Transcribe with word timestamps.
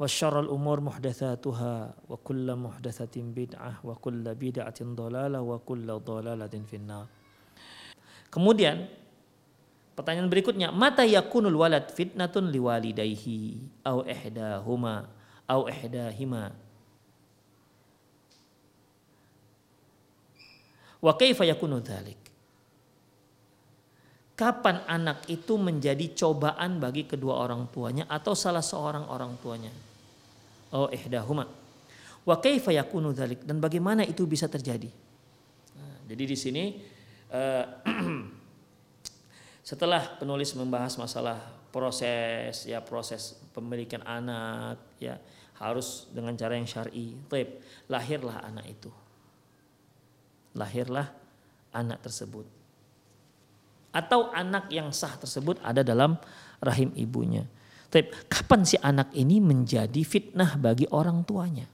wa 0.00 0.08
syarrul 0.08 0.48
umur 0.48 0.80
muhdatsatuha 0.80 1.74
wa 2.08 2.16
kullu 2.24 2.56
muhdatsatin 2.56 3.36
bid'ah 3.36 3.84
wa 3.84 3.92
kullu 4.00 4.32
bid'atin 4.32 4.96
dhalalah 4.96 5.44
wa. 5.44 5.60
Kemudian 8.32 8.88
pertanyaan 9.92 10.32
berikutnya, 10.32 10.72
mata 10.72 11.04
yakunul 11.04 11.60
walad 11.60 11.92
fitnatun 11.92 12.48
liwalidayhi 12.48 13.60
au 13.84 14.00
ihdahuma 14.08 15.04
au 15.44 15.68
ihdahima? 15.68 16.56
Wa 21.04 21.12
kaifa 21.12 21.44
yakunu 21.44 21.84
dhalik? 21.84 22.16
Kapan 24.32 24.80
anak 24.88 25.28
itu 25.28 25.60
menjadi 25.60 26.16
cobaan 26.16 26.80
bagi 26.80 27.04
kedua 27.04 27.44
orang 27.44 27.68
tuanya 27.68 28.08
atau 28.08 28.32
salah 28.32 28.64
seorang 28.64 29.04
orang 29.12 29.36
tuanya? 29.44 29.89
Oh 30.70 30.86
ihdahuma. 30.90 31.50
Wa 32.22 32.36
kaifa 32.38 32.70
yakunu? 32.70 33.10
Dan 33.16 33.58
bagaimana 33.58 34.06
itu 34.06 34.22
bisa 34.28 34.46
terjadi? 34.46 34.90
Nah, 35.74 35.96
jadi 36.06 36.24
di 36.30 36.36
sini 36.36 36.64
uh, 37.32 37.64
setelah 39.70 40.18
penulis 40.20 40.54
membahas 40.54 40.94
masalah 41.00 41.38
proses 41.70 42.66
ya 42.66 42.82
proses 42.82 43.38
pemilikan 43.54 44.02
anak 44.02 44.78
ya 44.98 45.18
harus 45.60 46.08
dengan 46.10 46.32
cara 46.34 46.56
yang 46.56 46.66
syar'i. 46.66 47.14
Taib, 47.28 47.60
lahirlah 47.86 48.40
anak 48.40 48.66
itu. 48.66 48.90
Lahirlah 50.56 51.12
anak 51.70 52.00
tersebut. 52.00 52.48
Atau 53.90 54.30
anak 54.32 54.70
yang 54.72 54.94
sah 54.94 55.14
tersebut 55.18 55.60
ada 55.60 55.84
dalam 55.84 56.16
rahim 56.62 56.94
ibunya. 56.96 57.44
Taib, 57.90 58.14
kapan 58.30 58.62
si 58.62 58.78
anak 58.78 59.10
ini 59.18 59.42
menjadi 59.42 59.98
fitnah 60.06 60.54
bagi 60.54 60.86
orang 60.94 61.26
tuanya? 61.26 61.66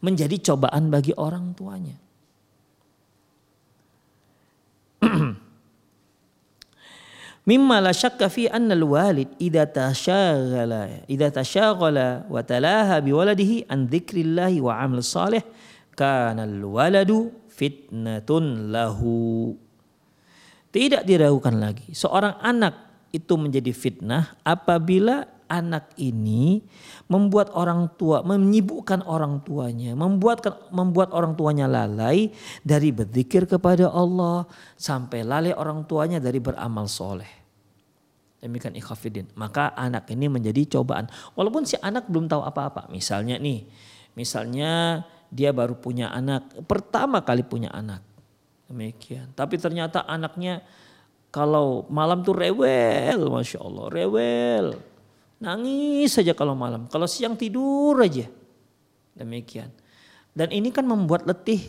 Menjadi 0.00 0.40
cobaan 0.40 0.88
bagi 0.88 1.12
orang 1.12 1.52
tuanya. 1.52 2.00
Mimma 7.44 7.84
la 7.84 7.92
syakka 7.92 8.32
fi 8.32 8.48
anna 8.48 8.72
al-walid 8.72 9.36
idza 9.36 9.68
tashaghala 9.68 11.04
idza 11.04 11.28
tashaghala 11.28 12.24
wa 12.24 12.40
talaha 12.40 13.04
bi 13.04 13.12
waladihi 13.12 13.68
an 13.68 13.84
dzikrillahi 13.84 14.64
wa 14.64 14.80
amal 14.80 15.04
salih 15.04 15.44
kana 15.92 16.48
al-waladu 16.48 17.36
fitnatun 17.52 18.72
lahu. 18.72 19.52
Tidak 20.72 21.04
diragukan 21.04 21.52
lagi 21.60 21.92
seorang 21.92 22.40
anak 22.40 22.93
itu 23.14 23.38
menjadi 23.38 23.70
fitnah 23.70 24.34
apabila 24.42 25.30
anak 25.46 25.94
ini 26.02 26.66
membuat 27.06 27.54
orang 27.54 27.94
tua 27.94 28.26
menyibukkan 28.26 29.06
orang 29.06 29.38
tuanya, 29.46 29.94
membuat 29.94 30.42
membuat 30.74 31.14
orang 31.14 31.38
tuanya 31.38 31.70
lalai 31.70 32.34
dari 32.66 32.90
berzikir 32.90 33.46
kepada 33.46 33.86
Allah 33.92 34.50
sampai 34.74 35.22
lalai 35.22 35.54
orang 35.54 35.86
tuanya 35.86 36.18
dari 36.18 36.42
beramal 36.42 36.90
soleh. 36.90 37.46
Demikian 38.42 38.76
ikhafidin. 38.76 39.32
Maka 39.40 39.72
anak 39.72 40.10
ini 40.12 40.28
menjadi 40.28 40.76
cobaan. 40.76 41.08
Walaupun 41.32 41.64
si 41.64 41.80
anak 41.80 42.12
belum 42.12 42.28
tahu 42.28 42.44
apa-apa. 42.44 42.92
Misalnya 42.92 43.40
nih, 43.40 43.64
misalnya 44.12 45.00
dia 45.32 45.48
baru 45.56 45.80
punya 45.80 46.12
anak, 46.12 46.52
pertama 46.68 47.24
kali 47.24 47.40
punya 47.40 47.72
anak. 47.72 48.04
Demikian. 48.68 49.32
Tapi 49.32 49.56
ternyata 49.56 50.04
anaknya 50.04 50.60
kalau 51.34 51.82
malam 51.90 52.22
tuh 52.22 52.38
rewel, 52.38 53.26
masya 53.26 53.58
Allah, 53.58 53.90
rewel 53.90 54.66
Nangis 55.42 56.14
saja 56.14 56.32
kalau 56.32 56.54
malam. 56.56 56.86
Kalau 56.88 57.04
siang 57.04 57.34
tidur 57.36 58.00
aja. 58.00 58.24
Demikian. 59.12 59.68
Dan 60.32 60.54
ini 60.54 60.72
kan 60.72 60.88
membuat 60.88 61.28
letih 61.28 61.60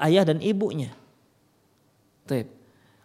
ayah 0.00 0.24
dan 0.24 0.40
ibunya. 0.40 0.88
Tep. 2.24 2.48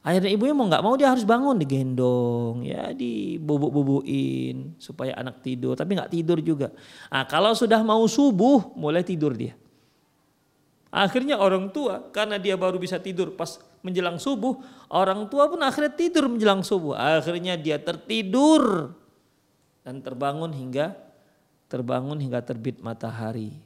Ayah 0.03 0.19
dan 0.19 0.31
ibunya 0.35 0.55
mau 0.55 0.67
nggak 0.67 0.83
mau 0.83 0.95
dia 0.99 1.11
harus 1.11 1.23
bangun 1.23 1.55
digendong, 1.55 2.67
ya 2.67 2.91
dibubuk-bubuin 2.91 4.75
supaya 4.75 5.15
anak 5.15 5.39
tidur, 5.39 5.79
tapi 5.79 5.95
nggak 5.95 6.11
tidur 6.11 6.43
juga. 6.43 6.75
Nah, 7.07 7.23
kalau 7.23 7.55
sudah 7.55 7.79
mau 7.87 8.03
subuh 8.03 8.75
mulai 8.75 8.99
tidur 8.99 9.31
dia. 9.31 9.55
Akhirnya 10.93 11.41
orang 11.41 11.73
tua 11.73 12.05
karena 12.13 12.37
dia 12.37 12.53
baru 12.53 12.77
bisa 12.77 13.01
tidur 13.01 13.33
pas 13.33 13.57
menjelang 13.81 14.21
subuh, 14.21 14.61
orang 14.93 15.25
tua 15.25 15.49
pun 15.49 15.57
akhirnya 15.65 15.89
tidur 15.89 16.29
menjelang 16.29 16.61
subuh. 16.61 16.93
Akhirnya 16.93 17.57
dia 17.57 17.81
tertidur 17.81 18.93
dan 19.81 20.05
terbangun 20.05 20.53
hingga 20.53 20.93
terbangun 21.65 22.21
hingga 22.21 22.45
terbit 22.45 22.77
matahari. 22.85 23.57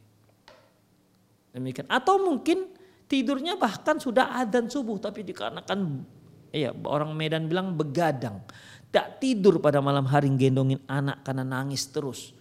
Demikian. 1.52 1.92
Atau 1.92 2.24
mungkin 2.24 2.72
tidurnya 3.12 3.60
bahkan 3.60 4.00
sudah 4.00 4.40
adzan 4.40 4.72
subuh 4.72 4.96
tapi 4.96 5.28
dikarenakan 5.28 6.08
iya 6.56 6.72
orang 6.72 7.12
Medan 7.12 7.52
bilang 7.52 7.76
begadang. 7.76 8.40
Tak 8.88 9.20
tidur 9.20 9.60
pada 9.60 9.84
malam 9.84 10.08
hari 10.08 10.32
gendongin 10.32 10.80
anak 10.88 11.28
karena 11.28 11.44
nangis 11.44 11.92
terus. 11.92 12.32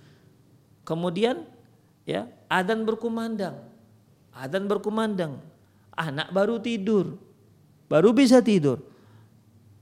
Kemudian 0.86 1.42
ya 2.06 2.30
adzan 2.46 2.86
berkumandang. 2.86 3.74
Adzan 4.36 4.68
berkumandang. 4.68 5.40
Anak 5.96 6.28
baru 6.28 6.60
tidur 6.60 7.16
baru 7.90 8.10
bisa 8.12 8.42
tidur. 8.42 8.82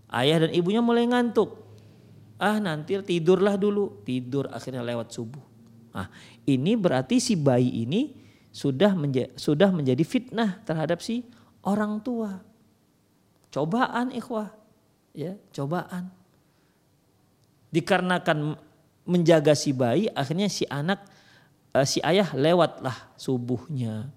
Ayah 0.08 0.46
dan 0.46 0.52
ibunya 0.54 0.84
mulai 0.84 1.08
ngantuk. 1.08 1.58
Ah 2.38 2.60
nanti 2.60 2.94
tidurlah 3.00 3.56
dulu, 3.58 4.04
tidur 4.04 4.46
akhirnya 4.52 4.84
lewat 4.84 5.10
subuh. 5.10 5.42
Nah, 5.94 6.10
ini 6.44 6.74
berarti 6.74 7.22
si 7.22 7.34
bayi 7.38 7.86
ini 7.86 8.14
sudah 8.54 8.94
menja 8.94 9.30
sudah 9.34 9.70
menjadi 9.70 10.02
fitnah 10.02 10.62
terhadap 10.62 11.02
si 11.02 11.26
orang 11.62 12.02
tua. 12.02 12.42
Cobaan 13.54 14.10
ikhwah, 14.10 14.50
ya, 15.14 15.38
cobaan. 15.54 16.10
Dikarenakan 17.70 18.58
menjaga 19.06 19.54
si 19.54 19.70
bayi, 19.70 20.10
akhirnya 20.10 20.50
si 20.50 20.66
anak 20.66 21.06
uh, 21.70 21.86
si 21.86 22.02
ayah 22.02 22.34
lewatlah 22.34 23.14
subuhnya. 23.14 24.10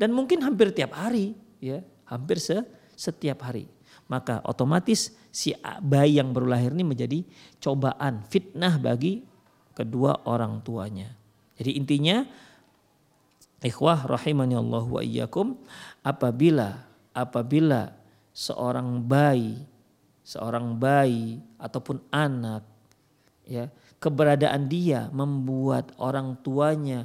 Dan 0.00 0.16
mungkin 0.16 0.40
hampir 0.40 0.72
tiap 0.72 0.96
hari, 0.96 1.36
ya, 1.60 1.84
hampir 2.08 2.40
se 2.40 2.64
setiap 2.96 3.44
hari 3.44 3.68
maka 4.10 4.42
otomatis 4.42 5.14
si 5.30 5.54
bayi 5.78 6.18
yang 6.18 6.34
baru 6.34 6.50
lahir 6.50 6.74
ini 6.74 6.82
menjadi 6.82 7.22
cobaan, 7.62 8.26
fitnah 8.26 8.74
bagi 8.82 9.22
kedua 9.70 10.26
orang 10.26 10.58
tuanya. 10.66 11.14
Jadi 11.54 11.78
intinya 11.78 12.26
ikhwah 13.62 14.10
rahimani 14.10 14.58
Allah 14.58 14.82
wa 14.82 14.98
iyyakum 14.98 15.54
apabila 16.02 16.90
apabila 17.14 17.94
seorang 18.34 18.98
bayi 18.98 19.62
seorang 20.26 20.74
bayi 20.74 21.42
ataupun 21.60 22.00
anak 22.10 22.64
ya 23.44 23.68
keberadaan 24.00 24.66
dia 24.70 25.10
membuat 25.12 25.92
orang 26.00 26.38
tuanya 26.40 27.04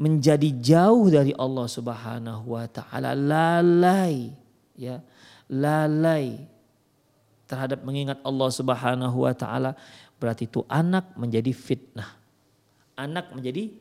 menjadi 0.00 0.48
jauh 0.56 1.12
dari 1.12 1.36
Allah 1.36 1.68
Subhanahu 1.68 2.56
wa 2.56 2.64
taala 2.64 3.12
lalai 3.12 4.32
ya 4.72 5.04
lalai 5.52 6.40
terhadap 7.44 7.84
mengingat 7.84 8.16
Allah 8.24 8.48
Subhanahu 8.48 9.28
wa 9.28 9.34
taala 9.36 9.76
berarti 10.16 10.48
itu 10.48 10.64
anak 10.70 11.12
menjadi 11.20 11.52
fitnah. 11.52 12.16
Anak 12.96 13.36
menjadi 13.36 13.74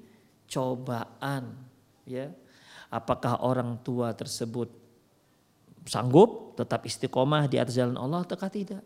cobaan 0.50 1.56
ya. 2.04 2.34
Apakah 2.90 3.46
orang 3.46 3.78
tua 3.86 4.18
tersebut 4.18 4.74
sanggup 5.86 6.58
tetap 6.58 6.82
istiqomah 6.90 7.46
di 7.46 7.62
atas 7.62 7.78
jalan 7.78 7.94
Allah 7.96 8.26
atau 8.26 8.36
tidak? 8.50 8.82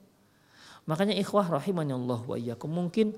Makanya 0.84 1.16
ikhwah 1.16 1.48
rahimani 1.48 1.96
Allah 1.96 2.20
wa 2.20 2.36
iyyakum 2.36 2.68
mungkin 2.68 3.16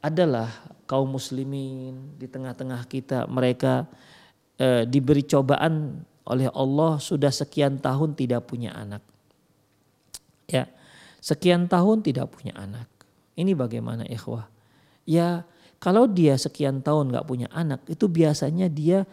adalah 0.00 0.48
kaum 0.86 1.10
muslimin 1.10 2.14
di 2.14 2.30
tengah-tengah 2.30 2.86
kita 2.86 3.26
mereka 3.26 3.88
eh, 4.60 4.86
diberi 4.86 5.26
cobaan 5.26 6.04
oleh 6.26 6.50
Allah 6.50 6.98
sudah 6.98 7.30
sekian 7.30 7.78
tahun 7.78 8.18
tidak 8.18 8.50
punya 8.50 8.74
anak. 8.74 9.02
Ya, 10.46 10.66
sekian 11.22 11.70
tahun 11.70 12.02
tidak 12.02 12.34
punya 12.34 12.54
anak. 12.58 12.86
Ini 13.38 13.54
bagaimana 13.54 14.06
ikhwah? 14.06 14.46
Ya, 15.06 15.46
kalau 15.78 16.10
dia 16.10 16.34
sekian 16.34 16.82
tahun 16.82 17.14
nggak 17.14 17.26
punya 17.26 17.48
anak, 17.54 17.86
itu 17.86 18.10
biasanya 18.10 18.66
dia 18.66 19.06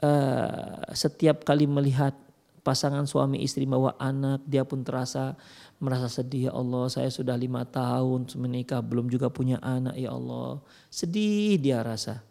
uh, 0.00 0.88
setiap 0.96 1.44
kali 1.44 1.68
melihat 1.68 2.16
pasangan 2.64 3.04
suami 3.04 3.44
istri 3.44 3.68
bawa 3.68 3.92
anak, 4.00 4.40
dia 4.48 4.64
pun 4.64 4.80
terasa 4.80 5.36
merasa 5.76 6.08
sedih. 6.08 6.48
Ya 6.48 6.52
Allah, 6.56 6.88
saya 6.88 7.12
sudah 7.12 7.36
lima 7.36 7.68
tahun 7.68 8.24
menikah, 8.40 8.80
belum 8.80 9.12
juga 9.12 9.28
punya 9.28 9.60
anak. 9.60 9.94
Ya 10.00 10.16
Allah, 10.16 10.64
sedih 10.88 11.60
dia 11.60 11.84
rasa. 11.84 12.24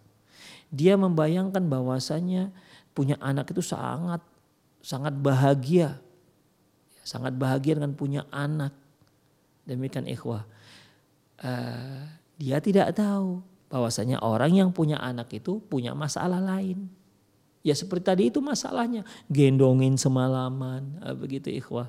Dia 0.73 0.97
membayangkan 0.97 1.61
bahwasanya 1.69 2.49
punya 2.97 3.15
anak 3.21 3.53
itu 3.53 3.61
sangat 3.61 4.25
sangat 4.81 5.13
bahagia. 5.13 6.01
Sangat 7.05 7.37
bahagia 7.37 7.77
dengan 7.77 7.93
punya 7.93 8.25
anak. 8.33 8.73
Demikian 9.69 10.09
ikhwah. 10.09 10.49
Uh, 11.37 12.09
dia 12.41 12.57
tidak 12.57 12.95
tahu 12.97 13.45
bahwasanya 13.69 14.17
orang 14.25 14.53
yang 14.55 14.69
punya 14.73 14.97
anak 14.97 15.29
itu 15.29 15.61
punya 15.69 15.93
masalah 15.93 16.41
lain. 16.41 16.89
Ya 17.63 17.73
seperti 17.73 18.03
tadi 18.03 18.23
itu 18.27 18.43
masalahnya. 18.43 19.07
Gendongin 19.31 19.95
semalaman. 19.95 20.99
Uh, 20.99 21.15
begitu 21.15 21.47
ikhwah. 21.47 21.87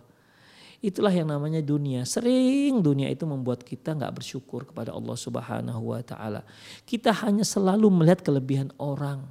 Itulah 0.79 1.11
yang 1.11 1.29
namanya 1.29 1.59
dunia. 1.59 2.07
Sering 2.07 2.79
dunia 2.79 3.11
itu 3.11 3.27
membuat 3.27 3.67
kita 3.67 3.93
nggak 3.99 4.23
bersyukur 4.23 4.69
kepada 4.71 4.95
Allah 4.95 5.17
Subhanahu 5.19 5.91
wa 5.91 6.01
taala. 6.07 6.47
Kita 6.87 7.11
hanya 7.27 7.43
selalu 7.43 7.91
melihat 7.91 8.23
kelebihan 8.23 8.71
orang 8.79 9.27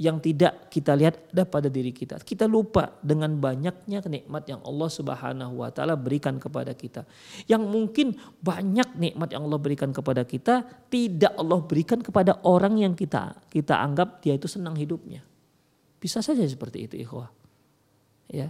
yang 0.00 0.16
tidak 0.16 0.72
kita 0.72 0.96
lihat 0.96 1.28
ada 1.28 1.44
pada 1.44 1.68
diri 1.68 1.92
kita. 1.92 2.16
Kita 2.24 2.48
lupa 2.48 2.96
dengan 3.04 3.36
banyaknya 3.36 4.00
nikmat 4.08 4.48
yang 4.48 4.64
Allah 4.64 4.88
Subhanahu 4.88 5.60
wa 5.60 5.68
taala 5.68 5.92
berikan 5.92 6.40
kepada 6.40 6.72
kita. 6.72 7.04
Yang 7.44 7.68
mungkin 7.68 8.06
banyak 8.40 8.96
nikmat 8.96 9.28
yang 9.36 9.44
Allah 9.44 9.60
berikan 9.60 9.92
kepada 9.92 10.24
kita 10.24 10.64
tidak 10.88 11.36
Allah 11.36 11.60
berikan 11.60 12.00
kepada 12.00 12.40
orang 12.48 12.80
yang 12.80 12.96
kita 12.96 13.44
kita 13.52 13.76
anggap 13.76 14.24
dia 14.24 14.40
itu 14.40 14.48
senang 14.48 14.72
hidupnya. 14.72 15.20
Bisa 16.00 16.24
saja 16.24 16.40
seperti 16.48 16.88
itu 16.88 16.96
ikhwah. 17.04 17.28
Ya. 18.32 18.48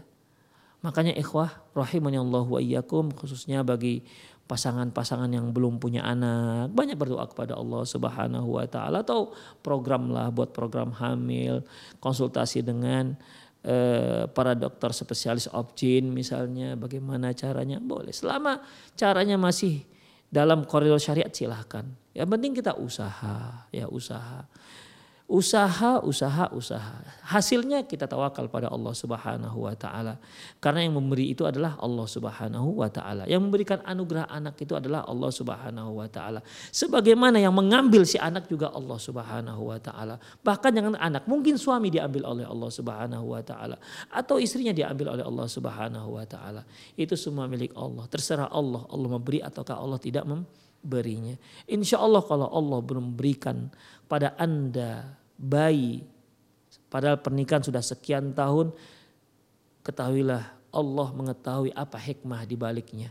Makanya 0.81 1.13
ikhwah 1.13 1.53
rahimani 1.77 2.17
Allah 2.17 2.45
wa 2.45 2.61
iyyakum 2.61 3.13
khususnya 3.13 3.61
bagi 3.61 4.01
pasangan-pasangan 4.49 5.31
yang 5.31 5.55
belum 5.55 5.79
punya 5.79 6.03
anak 6.03 6.75
banyak 6.75 6.99
berdoa 6.99 7.23
kepada 7.31 7.55
Allah 7.55 7.87
Subhanahu 7.87 8.59
wa 8.59 8.67
taala 8.67 9.07
atau 9.07 9.31
program 9.63 10.11
lah 10.11 10.33
buat 10.35 10.51
program 10.51 10.91
hamil 10.91 11.63
konsultasi 12.03 12.67
dengan 12.67 13.15
eh, 13.63 14.27
para 14.27 14.59
dokter 14.59 14.91
spesialis 14.91 15.47
obgyn 15.55 16.11
misalnya 16.11 16.75
bagaimana 16.75 17.31
caranya? 17.31 17.79
Boleh. 17.79 18.11
Selama 18.11 18.59
caranya 18.99 19.39
masih 19.39 19.87
dalam 20.27 20.67
koridor 20.67 20.99
syariat 20.99 21.31
silahkan. 21.31 21.87
Yang 22.11 22.29
penting 22.35 22.53
kita 22.59 22.75
usaha 22.75 23.71
ya 23.71 23.87
usaha 23.87 24.51
usaha, 25.31 26.03
usaha, 26.03 26.51
usaha. 26.51 27.07
Hasilnya 27.23 27.87
kita 27.87 28.11
tawakal 28.11 28.51
pada 28.51 28.67
Allah 28.67 28.91
Subhanahu 28.91 29.63
wa 29.63 29.75
taala. 29.79 30.19
Karena 30.59 30.83
yang 30.83 30.99
memberi 30.99 31.31
itu 31.31 31.47
adalah 31.47 31.79
Allah 31.79 32.03
Subhanahu 32.11 32.83
wa 32.83 32.91
taala. 32.91 33.31
Yang 33.31 33.47
memberikan 33.47 33.79
anugerah 33.87 34.27
anak 34.27 34.59
itu 34.59 34.75
adalah 34.75 35.07
Allah 35.07 35.31
Subhanahu 35.31 36.03
wa 36.03 36.11
taala. 36.11 36.43
Sebagaimana 36.75 37.39
yang 37.39 37.55
mengambil 37.55 38.03
si 38.03 38.19
anak 38.19 38.51
juga 38.51 38.75
Allah 38.75 38.99
Subhanahu 38.99 39.71
wa 39.71 39.79
taala. 39.79 40.19
Bahkan 40.43 40.71
jangan 40.75 40.99
anak, 40.99 41.23
mungkin 41.31 41.55
suami 41.55 41.95
diambil 41.95 42.27
oleh 42.27 42.43
Allah 42.43 42.71
Subhanahu 42.75 43.31
wa 43.31 43.43
taala 43.47 43.79
atau 44.11 44.43
istrinya 44.43 44.75
diambil 44.75 45.15
oleh 45.15 45.23
Allah 45.23 45.47
Subhanahu 45.47 46.19
wa 46.19 46.27
taala. 46.27 46.67
Itu 46.99 47.15
semua 47.15 47.47
milik 47.47 47.71
Allah. 47.79 48.11
Terserah 48.11 48.51
Allah, 48.51 48.83
Allah 48.91 49.09
memberi 49.15 49.39
ataukah 49.39 49.79
Allah 49.79 50.03
tidak 50.03 50.27
memberinya. 50.27 51.39
Insya 51.71 52.03
Allah 52.03 52.27
kalau 52.27 52.51
Allah 52.51 52.83
belum 52.83 53.15
berikan 53.15 53.71
pada 54.11 54.35
anda 54.35 55.20
bayi 55.41 56.05
padahal 56.93 57.17
pernikahan 57.17 57.65
sudah 57.65 57.81
sekian 57.81 58.37
tahun 58.37 58.77
ketahuilah 59.81 60.61
Allah 60.71 61.09
mengetahui 61.17 61.75
apa 61.75 61.99
hikmah 61.99 62.47
di 62.47 62.55
baliknya. 62.55 63.11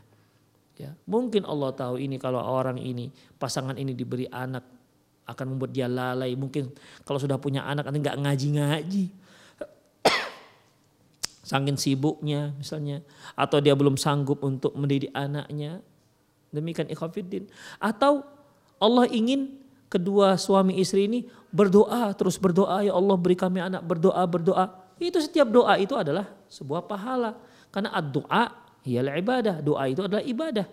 Ya, 0.80 0.96
mungkin 1.04 1.44
Allah 1.44 1.76
tahu 1.76 2.00
ini 2.00 2.16
kalau 2.16 2.40
orang 2.40 2.80
ini 2.80 3.12
pasangan 3.36 3.76
ini 3.76 3.92
diberi 3.92 4.32
anak 4.32 4.64
akan 5.28 5.46
membuat 5.56 5.76
dia 5.76 5.92
lalai. 5.92 6.40
Mungkin 6.40 6.72
kalau 7.04 7.20
sudah 7.20 7.36
punya 7.36 7.68
anak 7.68 7.84
nanti 7.84 8.00
nggak 8.00 8.20
ngaji-ngaji. 8.24 9.06
Sangkin 11.50 11.76
sibuknya 11.76 12.56
misalnya 12.56 13.04
atau 13.36 13.60
dia 13.60 13.76
belum 13.76 14.00
sanggup 14.00 14.40
untuk 14.40 14.72
mendidik 14.80 15.12
anaknya. 15.12 15.84
Demikian 16.56 16.88
ikhwafiddin. 16.88 17.52
Atau 17.84 18.24
Allah 18.80 19.04
ingin 19.12 19.60
kedua 19.90 20.38
suami 20.38 20.78
istri 20.78 21.10
ini 21.10 21.20
berdoa 21.50 22.14
terus 22.14 22.38
berdoa 22.38 22.86
ya 22.86 22.94
Allah 22.94 23.18
beri 23.18 23.36
kami 23.36 23.60
anak 23.60 23.82
berdoa 23.84 24.22
berdoa. 24.30 24.66
Itu 25.02 25.18
setiap 25.20 25.50
doa 25.50 25.76
itu 25.82 25.98
adalah 25.98 26.30
sebuah 26.48 26.86
pahala. 26.86 27.36
Karena 27.74 27.98
doa 28.00 28.54
ialah 28.86 29.14
ibadah 29.18 29.56
doa 29.60 29.84
itu 29.90 30.06
adalah 30.06 30.24
ibadah. 30.24 30.70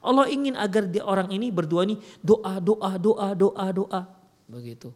Allah 0.00 0.32
ingin 0.32 0.56
agar 0.56 0.88
di 0.88 1.02
orang 1.02 1.28
ini 1.28 1.52
berdua 1.52 1.84
ini 1.84 2.00
doa 2.24 2.56
doa 2.62 2.96
doa 2.96 3.28
doa 3.36 3.66
doa. 3.74 4.02
Begitu. 4.48 4.88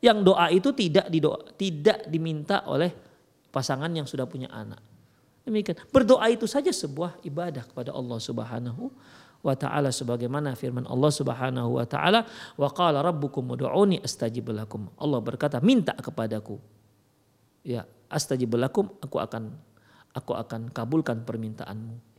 Yang 0.00 0.18
doa 0.22 0.46
itu 0.48 0.70
tidak 0.72 1.06
didoa 1.12 1.38
tidak 1.58 2.08
diminta 2.08 2.64
oleh 2.64 2.94
pasangan 3.52 3.90
yang 3.92 4.08
sudah 4.08 4.24
punya 4.24 4.48
anak. 4.48 4.80
Demikian. 5.46 5.78
Berdoa 5.94 6.26
itu 6.26 6.44
saja 6.50 6.74
sebuah 6.74 7.22
ibadah 7.22 7.62
kepada 7.68 7.94
Allah 7.94 8.18
Subhanahu 8.18 8.90
wa 9.46 9.54
taala 9.54 9.94
sebagaimana 9.94 10.58
firman 10.58 10.82
Allah 10.90 11.10
Subhanahu 11.14 11.78
wa 11.78 11.86
taala 11.86 12.26
wa 12.58 12.68
qala 12.74 13.00
rabbukum 13.06 13.54
ud'uni 13.54 14.02
astajib 14.02 14.50
lakum. 14.50 14.90
Allah 14.98 15.22
berkata 15.22 15.62
minta 15.62 15.94
kepadaku. 15.94 16.58
Ya, 17.62 17.86
astajib 18.10 18.54
lakum 18.58 18.90
aku 18.98 19.22
akan 19.22 19.54
aku 20.10 20.32
akan 20.34 20.74
kabulkan 20.74 21.22
permintaanmu. 21.22 22.16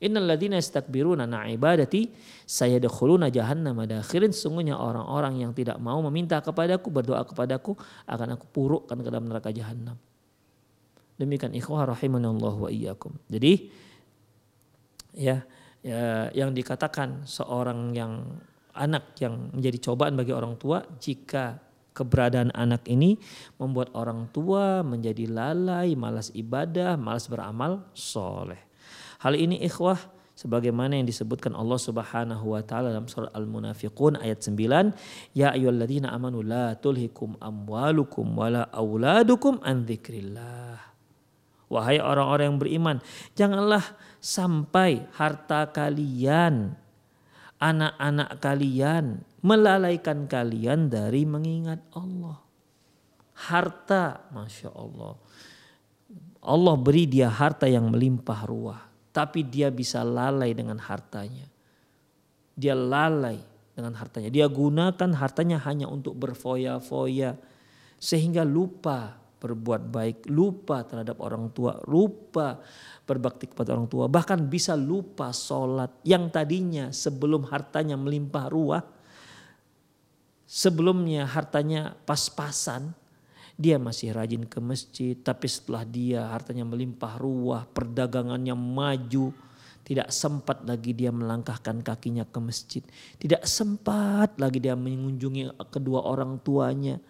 Innal 0.00 0.32
ladzina 0.32 0.56
yastakbiruna 0.56 1.28
an 1.28 1.52
ibadati 1.52 2.08
sayadkhuluna 2.48 3.28
jahannam 3.28 3.76
madakhirin 3.76 4.32
sungguhnya 4.32 4.80
orang-orang 4.80 5.44
yang 5.44 5.52
tidak 5.52 5.76
mau 5.76 6.00
meminta 6.08 6.40
kepadaku 6.40 6.88
berdoa 6.88 7.20
kepadaku 7.28 7.76
akan 8.08 8.40
aku 8.40 8.48
purukkan 8.48 8.96
ke 8.96 9.08
dalam 9.12 9.28
neraka 9.28 9.52
jahanam. 9.52 10.00
Demikian 11.20 11.52
ikhwah 11.52 11.84
rahimanallahu 11.84 12.64
wa 12.64 12.70
iyyakum. 12.72 13.12
Jadi 13.28 13.68
ya 15.12 15.44
ya, 15.84 16.28
yang 16.32 16.52
dikatakan 16.52 17.24
seorang 17.28 17.92
yang 17.96 18.40
anak 18.76 19.16
yang 19.18 19.50
menjadi 19.52 19.90
cobaan 19.90 20.14
bagi 20.14 20.32
orang 20.32 20.54
tua 20.56 20.84
jika 21.02 21.58
keberadaan 21.90 22.54
anak 22.54 22.86
ini 22.86 23.18
membuat 23.58 23.90
orang 23.92 24.30
tua 24.30 24.80
menjadi 24.86 25.26
lalai, 25.26 25.98
malas 25.98 26.30
ibadah, 26.32 26.94
malas 26.94 27.26
beramal 27.26 27.84
soleh. 27.92 28.58
Hal 29.20 29.36
ini 29.36 29.60
ikhwah 29.60 30.00
sebagaimana 30.32 30.96
yang 30.96 31.04
disebutkan 31.04 31.52
Allah 31.52 31.76
Subhanahu 31.76 32.56
wa 32.56 32.62
taala 32.64 32.94
dalam 32.94 33.10
surat 33.10 33.28
Al-Munafiqun 33.36 34.16
ayat 34.16 34.40
9, 34.40 35.36
ya 35.36 35.52
ayyuhalladzina 35.52 36.08
amanu 36.08 36.40
la 36.40 36.72
tulhikum 36.78 37.36
amwalukum 37.36 38.24
wala 38.32 38.64
auladukum 38.72 39.60
an 39.60 39.84
dzikrillah. 39.84 40.89
Wahai 41.70 42.02
orang-orang 42.02 42.50
yang 42.50 42.58
beriman, 42.58 42.96
janganlah 43.38 43.94
sampai 44.18 45.06
harta 45.14 45.70
kalian, 45.70 46.74
anak-anak 47.62 48.30
kalian 48.42 49.22
melalaikan 49.40 50.26
kalian 50.26 50.90
dari 50.90 51.22
mengingat 51.22 51.78
Allah. 51.94 52.42
Harta, 53.38 54.26
masya 54.34 54.74
Allah. 54.74 55.14
Allah 56.42 56.74
beri 56.74 57.06
dia 57.06 57.30
harta 57.30 57.70
yang 57.70 57.94
melimpah 57.94 58.42
ruah 58.44 58.90
tapi 59.10 59.42
dia 59.42 59.68
bisa 59.68 60.06
lalai 60.06 60.54
dengan 60.54 60.78
hartanya. 60.78 61.46
Dia 62.54 62.74
lalai 62.78 63.38
dengan 63.74 63.94
hartanya. 63.98 64.30
Dia 64.30 64.46
gunakan 64.46 65.10
hartanya 65.18 65.58
hanya 65.66 65.90
untuk 65.90 66.14
berfoya-foya 66.18 67.34
sehingga 68.00 68.46
lupa 68.46 69.19
berbuat 69.40 69.88
baik, 69.88 70.28
lupa 70.28 70.84
terhadap 70.84 71.16
orang 71.24 71.48
tua, 71.50 71.80
lupa 71.88 72.60
berbakti 73.08 73.48
kepada 73.48 73.72
orang 73.72 73.88
tua, 73.88 74.06
bahkan 74.06 74.36
bisa 74.46 74.76
lupa 74.76 75.32
sholat 75.32 76.04
yang 76.04 76.28
tadinya 76.28 76.92
sebelum 76.92 77.48
hartanya 77.48 77.96
melimpah 77.96 78.46
ruah, 78.52 78.84
sebelumnya 80.44 81.24
hartanya 81.24 81.96
pas-pasan, 82.04 82.92
dia 83.56 83.80
masih 83.80 84.12
rajin 84.12 84.44
ke 84.44 84.60
masjid, 84.60 85.16
tapi 85.16 85.48
setelah 85.48 85.84
dia 85.88 86.28
hartanya 86.28 86.68
melimpah 86.68 87.16
ruah, 87.16 87.64
perdagangannya 87.68 88.52
maju, 88.54 89.32
tidak 89.90 90.14
sempat 90.14 90.62
lagi 90.62 90.94
dia 90.94 91.10
melangkahkan 91.10 91.82
kakinya 91.82 92.22
ke 92.22 92.38
masjid. 92.38 92.78
Tidak 93.18 93.42
sempat 93.42 94.38
lagi 94.38 94.62
dia 94.62 94.78
mengunjungi 94.78 95.50
kedua 95.66 96.06
orang 96.06 96.38
tuanya. 96.46 97.02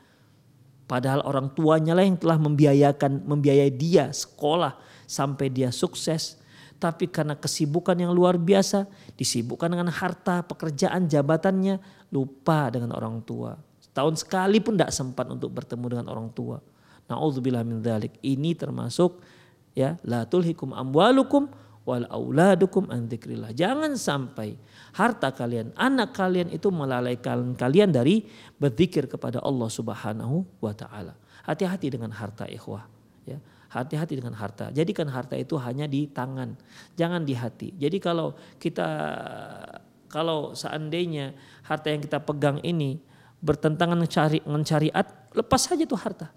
Padahal 0.91 1.23
orang 1.23 1.55
tuanya 1.55 1.95
lah 1.95 2.03
yang 2.03 2.19
telah 2.19 2.35
membiayakan, 2.35 3.23
membiayai 3.23 3.71
dia 3.71 4.11
sekolah 4.11 4.75
sampai 5.07 5.47
dia 5.47 5.71
sukses. 5.71 6.43
Tapi 6.83 7.07
karena 7.07 7.39
kesibukan 7.39 7.95
yang 7.95 8.11
luar 8.11 8.35
biasa, 8.35 8.91
disibukkan 9.15 9.71
dengan 9.71 9.87
harta, 9.95 10.43
pekerjaan, 10.43 11.07
jabatannya, 11.07 11.79
lupa 12.11 12.73
dengan 12.75 12.91
orang 12.97 13.23
tua 13.23 13.55
Tahun 13.91 14.15
sekali 14.15 14.63
pun 14.63 14.79
tidak 14.79 14.95
sempat 14.95 15.27
untuk 15.27 15.51
bertemu 15.51 15.87
dengan 15.99 16.07
orang 16.15 16.31
tua. 16.31 16.63
Nauzubillah 17.11 17.67
min 17.67 17.83
dzalik. 17.83 18.23
Ini 18.23 18.55
termasuk 18.55 19.19
ya 19.75 19.99
la 20.07 20.23
tulhikum 20.23 20.71
amwalukum 20.71 21.51
wal 21.85 22.05
auladukum 22.07 22.89
an 22.93 23.09
dzikrillah. 23.09 23.57
Jangan 23.57 23.97
sampai 23.97 24.55
harta 24.95 25.33
kalian, 25.33 25.73
anak 25.77 26.13
kalian 26.15 26.53
itu 26.53 26.69
melalaikan 26.69 27.57
kalian 27.57 27.91
dari 27.91 28.27
berzikir 28.61 29.09
kepada 29.09 29.41
Allah 29.41 29.71
Subhanahu 29.71 30.45
wa 30.61 30.73
taala. 30.77 31.17
Hati-hati 31.47 31.89
dengan 31.89 32.13
harta 32.13 32.45
ikhwah, 32.47 32.85
ya. 33.25 33.41
Hati-hati 33.71 34.19
dengan 34.19 34.35
harta. 34.35 34.75
Jadikan 34.75 35.07
harta 35.07 35.39
itu 35.39 35.55
hanya 35.55 35.87
di 35.87 36.11
tangan, 36.11 36.59
jangan 36.99 37.23
di 37.23 37.39
hati. 37.39 37.71
Jadi 37.79 38.03
kalau 38.03 38.35
kita 38.59 38.89
kalau 40.11 40.59
seandainya 40.59 41.33
harta 41.63 41.95
yang 41.95 42.03
kita 42.03 42.19
pegang 42.19 42.59
ini 42.67 42.99
bertentangan 43.39 43.95
dengan 43.97 44.63
syariat, 44.67 45.07
lepas 45.33 45.63
saja 45.63 45.87
tuh 45.87 45.97
harta. 45.97 46.29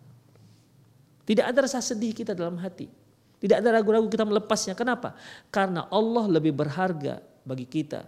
Tidak 1.26 1.42
ada 1.42 1.66
rasa 1.66 1.82
sedih 1.82 2.14
kita 2.14 2.38
dalam 2.38 2.62
hati. 2.62 3.03
Tidak 3.44 3.60
ada 3.60 3.76
ragu-ragu 3.76 4.08
kita 4.08 4.24
melepasnya. 4.24 4.72
Kenapa? 4.72 5.20
Karena 5.52 5.92
Allah 5.92 6.32
lebih 6.32 6.56
berharga 6.56 7.20
bagi 7.44 7.68
kita 7.68 8.08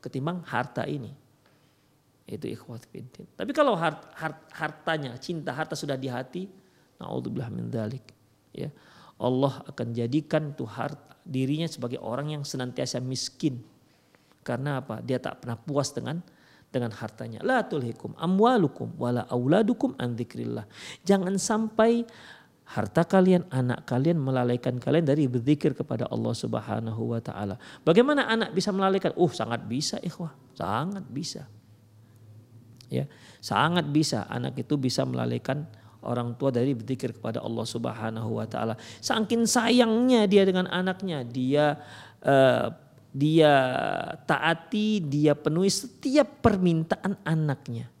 ketimbang 0.00 0.40
harta 0.48 0.88
ini. 0.88 1.12
Itu 2.24 2.48
ikhwat 2.48 2.88
fiddin. 2.88 3.28
Tapi 3.36 3.52
kalau 3.52 3.76
hart, 3.76 4.08
hart, 4.16 4.48
hartanya, 4.56 5.12
cinta 5.20 5.52
harta 5.52 5.76
sudah 5.76 6.00
di 6.00 6.08
hati, 6.08 6.48
naudzubillah 6.96 7.52
min 7.52 7.68
dzalik. 7.68 8.16
Ya. 8.56 8.72
Allah 9.20 9.60
akan 9.68 9.92
jadikan 9.92 10.56
tuh 10.56 10.72
harta 10.72 11.12
dirinya 11.22 11.68
sebagai 11.68 12.00
orang 12.00 12.32
yang 12.32 12.42
senantiasa 12.42 12.98
miskin. 13.04 13.60
Karena 14.40 14.80
apa? 14.80 15.04
Dia 15.04 15.20
tak 15.20 15.44
pernah 15.44 15.60
puas 15.60 15.92
dengan 15.92 16.18
dengan 16.72 16.90
hartanya. 16.96 17.44
La 17.44 17.62
tulhikum 17.62 18.16
amwalukum 18.16 18.96
wala 18.96 19.28
auladukum 19.28 19.94
an 20.00 20.16
dzikrillah. 20.16 20.64
Jangan 21.04 21.36
sampai 21.36 22.02
harta 22.62 23.04
kalian, 23.04 23.44
anak 23.52 23.84
kalian 23.84 24.16
melalaikan 24.16 24.78
kalian 24.80 25.04
dari 25.04 25.28
berzikir 25.28 25.76
kepada 25.76 26.08
Allah 26.08 26.32
Subhanahu 26.32 27.12
wa 27.12 27.20
taala. 27.20 27.60
Bagaimana 27.84 28.28
anak 28.30 28.54
bisa 28.56 28.72
melalaikan? 28.72 29.12
Uh, 29.18 29.28
sangat 29.28 29.66
bisa 29.66 30.00
ikhwah, 30.00 30.32
sangat 30.56 31.04
bisa. 31.10 31.44
Ya, 32.92 33.08
sangat 33.40 33.88
bisa 33.88 34.28
anak 34.28 34.56
itu 34.60 34.76
bisa 34.76 35.04
melalaikan 35.08 35.64
orang 36.04 36.36
tua 36.36 36.52
dari 36.52 36.76
berzikir 36.76 37.16
kepada 37.16 37.40
Allah 37.40 37.64
Subhanahu 37.64 38.40
wa 38.40 38.46
taala. 38.48 38.74
Saking 39.00 39.48
sayangnya 39.48 40.28
dia 40.28 40.42
dengan 40.44 40.68
anaknya, 40.68 41.24
dia 41.24 41.80
uh, 42.24 42.68
dia 43.12 43.52
taati, 44.24 45.04
dia 45.04 45.36
penuhi 45.36 45.68
setiap 45.68 46.40
permintaan 46.40 47.20
anaknya. 47.22 47.92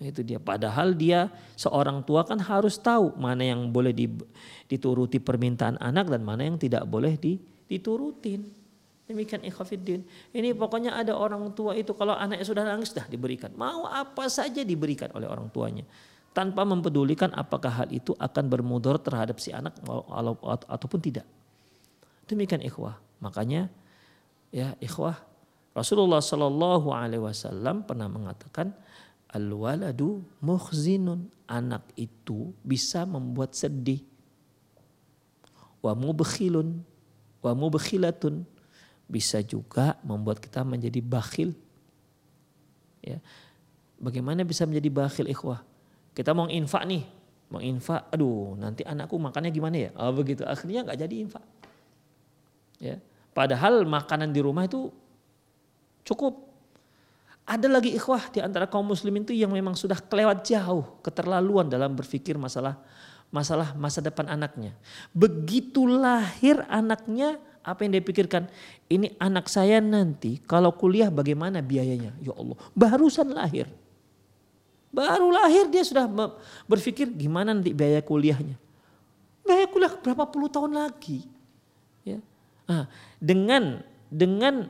Itu 0.00 0.24
dia. 0.24 0.40
Padahal 0.40 0.96
dia 0.96 1.28
seorang 1.60 2.00
tua 2.08 2.24
kan 2.24 2.40
harus 2.40 2.80
tahu 2.80 3.12
mana 3.20 3.44
yang 3.44 3.68
boleh 3.68 3.92
dituruti 4.64 5.20
permintaan 5.20 5.76
anak 5.76 6.08
dan 6.08 6.24
mana 6.24 6.48
yang 6.48 6.56
tidak 6.56 6.88
boleh 6.88 7.20
diturutin. 7.68 8.48
Demikian 9.04 9.44
ikhafidin. 9.44 10.06
Ini 10.32 10.56
pokoknya 10.56 10.96
ada 10.96 11.12
orang 11.18 11.52
tua 11.52 11.76
itu 11.76 11.92
kalau 11.92 12.16
anaknya 12.16 12.46
sudah 12.46 12.64
nangis 12.64 12.96
dah 12.96 13.04
diberikan. 13.10 13.52
Mau 13.58 13.84
apa 13.84 14.30
saja 14.32 14.64
diberikan 14.64 15.12
oleh 15.12 15.28
orang 15.28 15.52
tuanya. 15.52 15.84
Tanpa 16.30 16.62
mempedulikan 16.62 17.34
apakah 17.34 17.84
hal 17.84 17.88
itu 17.90 18.14
akan 18.14 18.44
bermudor 18.46 19.02
terhadap 19.02 19.36
si 19.42 19.50
anak 19.50 19.74
ataupun 20.70 21.02
tidak. 21.02 21.26
Demikian 22.30 22.62
ikhwah. 22.62 22.96
Makanya 23.18 23.66
ya 24.54 24.72
ikhwah 24.78 25.18
Rasulullah 25.74 26.22
Shallallahu 26.22 26.88
Alaihi 26.94 27.22
Wasallam 27.22 27.82
pernah 27.82 28.06
mengatakan 28.06 28.70
al 29.30 29.46
waladu 29.54 30.26
muhzinun 30.42 31.30
anak 31.46 31.86
itu 31.94 32.50
bisa 32.66 33.06
membuat 33.06 33.54
sedih. 33.54 34.02
Wa 35.82 35.94
mubkhilun 35.94 36.82
wa 37.42 37.52
mubkhilatun. 37.54 38.46
Bisa 39.10 39.42
juga 39.42 39.98
membuat 40.06 40.38
kita 40.38 40.62
menjadi 40.62 41.02
bakhil. 41.02 41.50
Ya. 43.02 43.18
Bagaimana 43.98 44.46
bisa 44.46 44.62
menjadi 44.70 44.86
bakhil 44.86 45.26
ikhwah? 45.26 45.66
Kita 46.14 46.30
mau 46.30 46.46
infak 46.46 46.86
nih. 46.86 47.02
Mau 47.50 47.58
infak 47.58 48.06
aduh 48.14 48.54
nanti 48.54 48.86
anakku 48.86 49.18
makannya 49.18 49.50
gimana 49.50 49.76
ya? 49.76 49.90
Oh, 49.98 50.14
begitu. 50.14 50.46
Akhirnya 50.46 50.86
nggak 50.86 50.98
jadi 51.02 51.14
infak. 51.26 51.42
Ya. 52.78 53.02
Padahal 53.34 53.82
makanan 53.82 54.30
di 54.30 54.38
rumah 54.42 54.70
itu 54.70 54.94
cukup. 56.06 56.49
Ada 57.48 57.66
lagi 57.66 57.90
ikhwah 57.96 58.30
di 58.30 58.38
antara 58.38 58.70
kaum 58.70 58.86
muslimin 58.86 59.26
itu 59.26 59.34
yang 59.34 59.50
memang 59.50 59.74
sudah 59.74 59.98
kelewat 59.98 60.46
jauh 60.46 61.02
keterlaluan 61.02 61.66
dalam 61.66 61.92
berpikir 61.98 62.38
masalah 62.38 62.78
masalah 63.30 63.74
masa 63.78 64.02
depan 64.02 64.26
anaknya. 64.26 64.74
Begitu 65.14 65.86
lahir 65.86 66.62
anaknya 66.66 67.38
apa 67.62 67.86
yang 67.86 67.98
dia 67.98 68.04
pikirkan? 68.04 68.50
Ini 68.90 69.14
anak 69.18 69.46
saya 69.46 69.78
nanti 69.78 70.42
kalau 70.44 70.74
kuliah 70.74 71.08
bagaimana 71.08 71.62
biayanya? 71.62 72.14
Ya 72.22 72.34
Allah, 72.34 72.58
barusan 72.74 73.30
lahir. 73.30 73.70
Baru 74.90 75.30
lahir 75.30 75.70
dia 75.70 75.86
sudah 75.86 76.10
berpikir 76.66 77.06
gimana 77.14 77.54
nanti 77.54 77.70
biaya 77.70 78.02
kuliahnya. 78.02 78.58
Biaya 79.46 79.66
kuliah 79.70 79.94
berapa 79.94 80.26
puluh 80.26 80.50
tahun 80.50 80.74
lagi. 80.74 81.22
Ya. 82.02 82.18
Nah, 82.66 82.90
dengan 83.22 83.86
dengan 84.10 84.66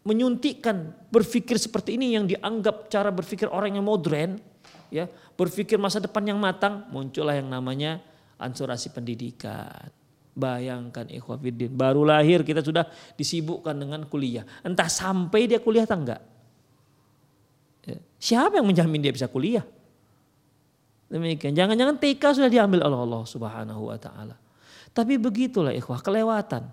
menyuntikkan 0.00 0.96
berpikir 1.12 1.60
seperti 1.60 2.00
ini 2.00 2.16
yang 2.16 2.24
dianggap 2.24 2.88
cara 2.88 3.12
berpikir 3.12 3.46
orang 3.52 3.76
yang 3.76 3.84
modern, 3.84 4.40
ya 4.88 5.04
berpikir 5.36 5.76
masa 5.76 6.00
depan 6.00 6.24
yang 6.24 6.40
matang, 6.40 6.88
muncullah 6.88 7.36
yang 7.36 7.52
namanya 7.52 8.00
ansurasi 8.40 8.88
pendidikan. 8.92 9.92
Bayangkan 10.30 11.04
ikhwafiddin, 11.10 11.74
baru 11.74 12.06
lahir 12.06 12.40
kita 12.46 12.64
sudah 12.64 12.88
disibukkan 13.18 13.76
dengan 13.76 14.08
kuliah. 14.08 14.46
Entah 14.64 14.88
sampai 14.88 15.50
dia 15.50 15.60
kuliah 15.60 15.84
atau 15.84 16.00
enggak. 16.00 16.22
Ya. 17.84 17.98
Siapa 18.16 18.56
yang 18.56 18.68
menjamin 18.70 19.04
dia 19.04 19.12
bisa 19.12 19.28
kuliah? 19.28 19.66
Demikian. 21.10 21.52
Jangan-jangan 21.52 21.98
TK 21.98 22.22
sudah 22.38 22.48
diambil 22.48 22.86
oleh 22.86 22.98
Allah 23.04 23.22
Subhanahu 23.26 23.90
wa 23.90 23.98
taala. 23.98 24.38
Tapi 24.94 25.18
begitulah 25.18 25.74
ikhwah, 25.74 25.98
kelewatan 26.00 26.70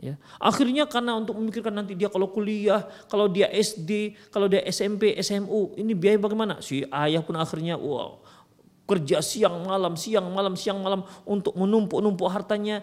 Ya. 0.00 0.16
Akhirnya 0.40 0.88
karena 0.88 1.12
untuk 1.12 1.36
memikirkan 1.36 1.76
nanti 1.76 1.92
dia 1.92 2.08
kalau 2.08 2.32
kuliah, 2.32 2.88
kalau 3.12 3.28
dia 3.28 3.52
SD, 3.52 4.16
kalau 4.32 4.48
dia 4.48 4.64
SMP, 4.64 5.12
SMU, 5.20 5.76
ini 5.76 5.92
biaya 5.92 6.16
bagaimana? 6.16 6.64
Si 6.64 6.88
ayah 6.88 7.20
pun 7.20 7.36
akhirnya 7.36 7.76
wow, 7.76 8.16
kerja 8.88 9.20
siang 9.20 9.60
malam, 9.60 10.00
siang 10.00 10.32
malam, 10.32 10.56
siang 10.56 10.80
malam 10.80 11.04
untuk 11.28 11.52
menumpuk-numpuk 11.52 12.32
hartanya. 12.32 12.80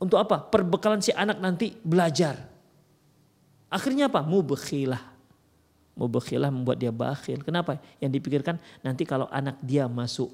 Untuk 0.00 0.16
apa? 0.16 0.40
Perbekalan 0.40 1.04
si 1.04 1.12
anak 1.12 1.36
nanti 1.44 1.76
belajar. 1.84 2.40
Akhirnya 3.68 4.08
apa? 4.08 4.24
Mubekhilah. 4.24 5.12
Mubekhilah 5.92 6.48
membuat 6.48 6.80
dia 6.80 6.88
bakhil. 6.88 7.44
Kenapa? 7.44 7.76
Yang 8.00 8.16
dipikirkan 8.16 8.56
nanti 8.80 9.04
kalau 9.04 9.28
anak 9.28 9.60
dia 9.60 9.84
masuk 9.92 10.32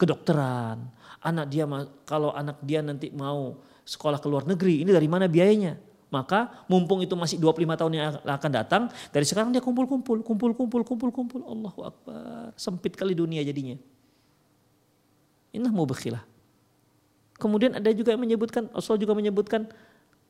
kedokteran, 0.00 0.88
anak 1.20 1.46
dia 1.52 1.68
kalau 2.08 2.32
anak 2.32 2.64
dia 2.64 2.80
nanti 2.80 3.12
mau 3.12 3.60
sekolah 3.82 4.18
ke 4.22 4.26
luar 4.30 4.46
negeri, 4.46 4.82
ini 4.86 4.90
dari 4.90 5.08
mana 5.10 5.26
biayanya? 5.26 5.78
Maka 6.12 6.64
mumpung 6.68 7.00
itu 7.00 7.16
masih 7.16 7.40
25 7.40 7.72
tahun 7.72 7.92
yang 7.96 8.06
akan 8.20 8.50
datang, 8.52 8.82
dari 9.08 9.24
sekarang 9.24 9.48
dia 9.48 9.64
kumpul-kumpul, 9.64 10.20
kumpul-kumpul, 10.20 10.84
kumpul-kumpul. 10.84 11.40
Allahu 11.40 11.80
Akbar. 11.88 12.52
Sempit 12.52 12.92
kali 12.92 13.16
dunia 13.16 13.40
jadinya. 13.40 13.80
Inilah 15.56 15.72
mubakhilah. 15.72 16.20
Kemudian 17.40 17.74
ada 17.80 17.88
juga 17.96 18.12
yang 18.12 18.20
menyebutkan, 18.20 18.68
Rasul 18.76 19.00
juga 19.00 19.16
menyebutkan 19.16 19.72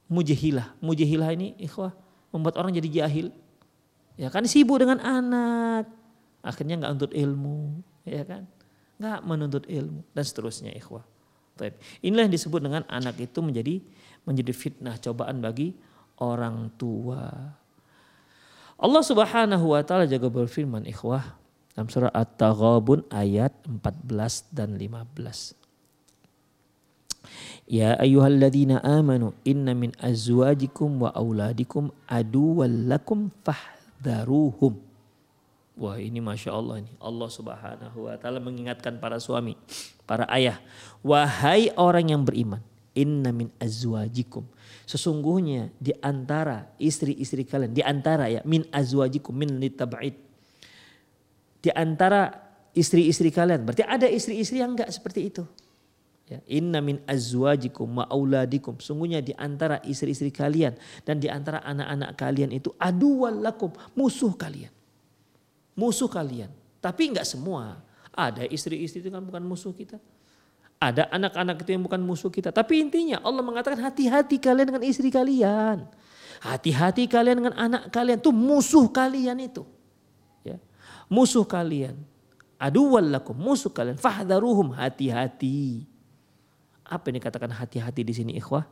mujahilah. 0.06 0.70
Mujahilah 0.78 1.34
ini 1.34 1.58
ikhwah 1.58 1.90
membuat 2.30 2.62
orang 2.62 2.72
jadi 2.78 3.02
jahil. 3.02 3.34
Ya 4.14 4.30
kan 4.30 4.46
sibuk 4.46 4.78
dengan 4.80 5.02
anak. 5.02 5.90
Akhirnya 6.46 6.78
nggak 6.78 6.92
untuk 6.94 7.10
ilmu, 7.10 7.82
ya 8.06 8.22
kan? 8.22 8.46
Nggak 9.02 9.18
menuntut 9.26 9.64
ilmu 9.66 10.06
dan 10.14 10.24
seterusnya 10.24 10.70
ikhwah. 10.78 11.02
Baik. 11.56 11.76
Inilah 12.00 12.28
yang 12.28 12.34
disebut 12.34 12.60
dengan 12.64 12.82
anak 12.88 13.20
itu 13.20 13.38
menjadi 13.44 13.82
menjadi 14.24 14.52
fitnah 14.54 14.96
cobaan 14.98 15.42
bagi 15.42 15.74
orang 16.22 16.70
tua. 16.78 17.58
Allah 18.82 19.02
Subhanahu 19.02 19.78
wa 19.78 19.82
taala 19.86 20.10
juga 20.10 20.26
berfirman 20.26 20.86
ikhwah 20.90 21.38
dalam 21.74 21.88
surah 21.88 22.10
At-Taghabun 22.10 23.06
ayat 23.14 23.54
14 23.64 24.50
dan 24.50 24.74
15. 24.74 25.54
Ya 27.70 27.94
ayyuhalladzina 27.96 28.82
amanu 28.82 29.32
inna 29.46 29.72
min 29.72 29.94
azwajikum 30.02 31.06
wa 31.06 31.14
auladikum 31.14 31.94
aduwwal 32.10 32.90
lakum 32.90 33.30
fahdharuhum. 33.46 34.82
Wah 35.78 35.96
ini 35.96 36.20
Masya 36.20 36.52
Allah 36.52 36.84
ini. 36.84 36.92
Allah 37.00 37.28
subhanahu 37.32 38.10
wa 38.10 38.14
ta'ala 38.20 38.42
mengingatkan 38.44 39.00
para 39.00 39.16
suami, 39.16 39.56
para 40.12 40.28
ayah. 40.28 40.60
Wahai 41.00 41.72
orang 41.80 42.12
yang 42.12 42.22
beriman. 42.28 42.60
Inna 42.92 43.32
min 43.32 43.48
azwajikum. 43.56 44.44
Sesungguhnya 44.84 45.72
di 45.80 45.96
antara 46.04 46.68
istri-istri 46.76 47.48
kalian. 47.48 47.72
Di 47.72 47.80
antara 47.80 48.28
ya 48.28 48.44
min 48.44 48.68
azwajikum 48.68 49.32
min 49.32 49.56
litab'id. 49.56 50.12
Di 51.64 51.72
antara 51.72 52.28
istri-istri 52.76 53.32
kalian. 53.32 53.64
Berarti 53.64 53.88
ada 53.88 54.04
istri-istri 54.04 54.60
yang 54.60 54.76
enggak 54.76 54.92
seperti 54.92 55.32
itu. 55.32 55.48
Ya, 56.28 56.44
inna 56.44 56.84
min 56.84 57.00
azwajikum 57.08 57.88
wa 57.88 58.04
auladikum. 58.12 58.76
Sungguhnya 58.76 59.24
di 59.24 59.32
antara 59.40 59.80
istri-istri 59.88 60.28
kalian 60.28 60.76
dan 61.08 61.16
di 61.16 61.32
antara 61.32 61.64
anak-anak 61.64 62.20
kalian 62.20 62.52
itu 62.52 62.68
aduwal 62.76 63.40
lakum, 63.40 63.72
musuh 63.96 64.36
kalian 64.36 64.70
musuh 65.76 66.08
kalian. 66.08 66.50
Tapi 66.82 67.14
enggak 67.14 67.28
semua. 67.28 67.80
Ada 68.12 68.44
istri-istri 68.44 69.00
itu 69.00 69.08
kan 69.08 69.24
bukan 69.24 69.40
musuh 69.40 69.72
kita. 69.72 69.96
Ada 70.82 71.08
anak-anak 71.08 71.62
itu 71.64 71.70
yang 71.72 71.84
bukan 71.86 72.02
musuh 72.02 72.28
kita. 72.28 72.52
Tapi 72.52 72.82
intinya 72.82 73.22
Allah 73.24 73.40
mengatakan 73.40 73.80
hati-hati 73.80 74.36
kalian 74.36 74.66
dengan 74.68 74.84
istri 74.84 75.08
kalian. 75.08 75.86
Hati-hati 76.42 77.06
kalian 77.06 77.36
dengan 77.38 77.54
anak 77.54 77.88
kalian. 77.94 78.18
Itu 78.18 78.34
musuh 78.34 78.90
kalian 78.90 79.38
itu. 79.40 79.62
Ya. 80.42 80.58
Musuh 81.06 81.46
kalian. 81.46 81.96
Aduwal 82.58 83.14
lakum 83.14 83.38
musuh 83.38 83.70
kalian. 83.70 83.94
Fahdharuhum 83.94 84.74
hati-hati. 84.74 85.86
Apa 86.82 87.08
yang 87.08 87.22
dikatakan 87.22 87.54
hati-hati 87.54 88.02
di 88.02 88.12
sini 88.12 88.32
ikhwah? 88.36 88.66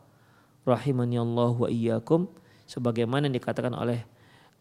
Rahimani 0.66 1.16
Allah 1.16 1.55
wa 1.55 1.70
iyyakum. 1.70 2.26
Sebagaimana 2.66 3.31
yang 3.31 3.38
dikatakan 3.38 3.70
oleh 3.72 4.03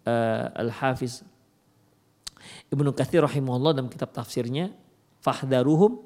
uh, 0.05 0.53
Al-Hafiz 0.53 1.25
Ibnu 2.71 2.91
Katsir 2.95 3.23
rahimahullah 3.23 3.75
dalam 3.75 3.89
kitab 3.91 4.11
tafsirnya 4.11 4.71
fahdaruhum 5.23 6.03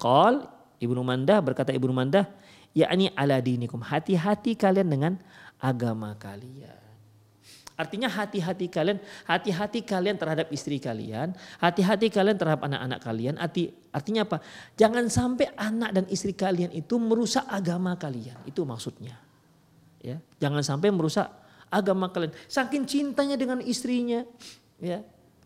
qal 0.00 0.48
Ibnu 0.82 1.00
Mandah 1.00 1.38
berkata 1.40 1.70
Ibnu 1.70 1.94
Mandah 1.94 2.26
yakni 2.72 3.12
ala 3.12 3.38
dinikum 3.38 3.80
hati-hati 3.84 4.56
kalian 4.56 4.88
dengan 4.88 5.12
agama 5.60 6.16
kalian. 6.18 6.82
Artinya 7.72 8.06
hati-hati 8.06 8.68
kalian, 8.68 9.00
hati-hati 9.24 9.80
kalian 9.82 10.20
terhadap 10.20 10.52
istri 10.52 10.76
kalian, 10.76 11.32
hati-hati 11.56 12.12
kalian 12.12 12.36
terhadap 12.36 12.62
anak-anak 12.68 13.00
kalian. 13.00 13.34
Arti, 13.40 13.72
artinya 13.90 14.28
apa? 14.28 14.38
Jangan 14.76 15.08
sampai 15.08 15.50
anak 15.56 15.90
dan 15.96 16.04
istri 16.12 16.36
kalian 16.36 16.70
itu 16.70 17.00
merusak 17.00 17.42
agama 17.48 17.96
kalian. 17.96 18.38
Itu 18.44 18.68
maksudnya. 18.68 19.16
Ya, 20.04 20.20
jangan 20.38 20.60
sampai 20.60 20.92
merusak 20.92 21.26
agama 21.72 22.12
kalian. 22.12 22.36
Saking 22.46 22.84
cintanya 22.84 23.40
dengan 23.40 23.58
istrinya, 23.64 24.22
ya, 24.76 25.00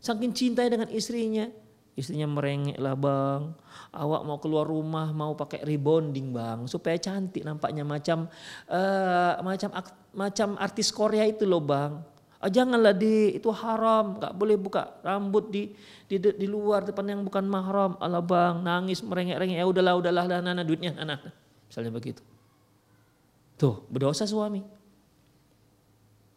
Saking 0.07 0.31
cintanya 0.31 0.79
dengan 0.79 0.91
istrinya. 0.95 1.51
Istrinya 1.99 2.31
merengek 2.31 2.79
lah 2.79 2.95
bang. 2.95 3.51
Awak 3.91 4.23
mau 4.23 4.39
keluar 4.39 4.69
rumah 4.69 5.11
mau 5.11 5.35
pakai 5.35 5.67
rebonding 5.67 6.31
bang. 6.31 6.63
Supaya 6.71 6.95
cantik 6.95 7.43
nampaknya 7.43 7.83
macam 7.83 8.31
uh, 8.71 9.33
macam 9.43 9.75
macam 10.15 10.49
artis 10.63 10.95
Korea 10.95 11.27
itu 11.27 11.43
loh 11.43 11.59
bang. 11.59 11.99
Ah, 12.37 12.53
janganlah 12.53 12.93
di 12.93 13.33
itu 13.35 13.49
haram, 13.49 14.21
nggak 14.21 14.37
boleh 14.37 14.61
buka 14.61 15.01
rambut 15.01 15.49
di 15.49 15.73
di 16.05 16.21
di 16.21 16.47
luar 16.47 16.85
depan 16.85 17.03
yang 17.11 17.21
bukan 17.27 17.49
mahram. 17.49 17.97
Allah 17.99 18.23
bang 18.23 18.63
nangis 18.63 19.03
merengek-rengek 19.03 19.59
ya 19.59 19.67
udahlah 19.67 19.99
udahlah 19.99 20.25
lah 20.31 20.39
nana 20.39 20.63
duitnya 20.63 20.95
anak. 21.01 21.33
Misalnya 21.67 21.91
begitu. 21.91 22.23
Tuh 23.57 23.83
berdosa 23.89 24.29
suami. 24.29 24.63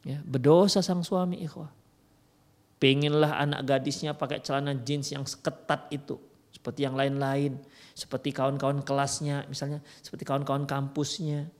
Ya, 0.07 0.23
berdosa 0.23 0.79
sang 0.79 1.03
suami 1.03 1.43
ikhwah. 1.43 1.78
Pengenlah 2.79 3.43
anak 3.43 3.67
gadisnya 3.67 4.15
pakai 4.15 4.39
celana 4.39 4.71
jeans 4.71 5.11
yang 5.11 5.27
ketat 5.27 5.91
itu. 5.91 6.15
Seperti 6.55 6.87
yang 6.87 6.95
lain-lain. 6.95 7.59
Seperti 7.91 8.31
kawan-kawan 8.31 8.79
kelasnya. 8.87 9.43
Misalnya 9.51 9.83
seperti 9.99 10.23
kawan-kawan 10.23 10.63
kampusnya. 10.63 11.51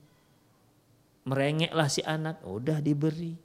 Merengeklah 1.28 1.92
si 1.92 2.00
anak. 2.08 2.40
Udah 2.48 2.80
diberi. 2.80 3.36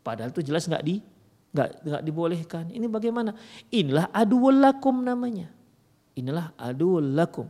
Padahal 0.00 0.32
itu 0.32 0.40
jelas 0.40 0.64
nggak 0.64 0.84
di 0.84 1.04
nggak 1.52 1.68
nggak 1.84 2.02
dibolehkan. 2.04 2.64
Ini 2.72 2.86
bagaimana? 2.88 3.36
Inilah 3.68 4.08
aduul 4.12 4.56
lakum 4.56 5.04
namanya. 5.04 5.52
Inilah 6.16 6.56
aduul 6.56 7.12
lakum. 7.12 7.48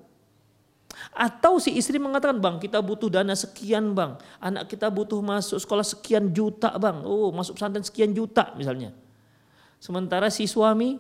Atau 1.13 1.61
si 1.61 1.77
istri 1.77 2.01
mengatakan, 2.01 2.41
bang 2.41 2.57
kita 2.57 2.81
butuh 2.81 3.13
dana 3.13 3.37
sekian 3.37 3.93
bang. 3.93 4.17
Anak 4.41 4.73
kita 4.73 4.89
butuh 4.89 5.21
masuk 5.21 5.61
sekolah 5.61 5.85
sekian 5.85 6.33
juta 6.35 6.73
bang. 6.81 7.05
Oh 7.07 7.31
masuk 7.31 7.55
pesantren 7.55 7.85
sekian 7.85 8.11
juta 8.11 8.51
misalnya. 8.59 8.91
Sementara 9.87 10.27
si 10.35 10.51
suami 10.51 10.99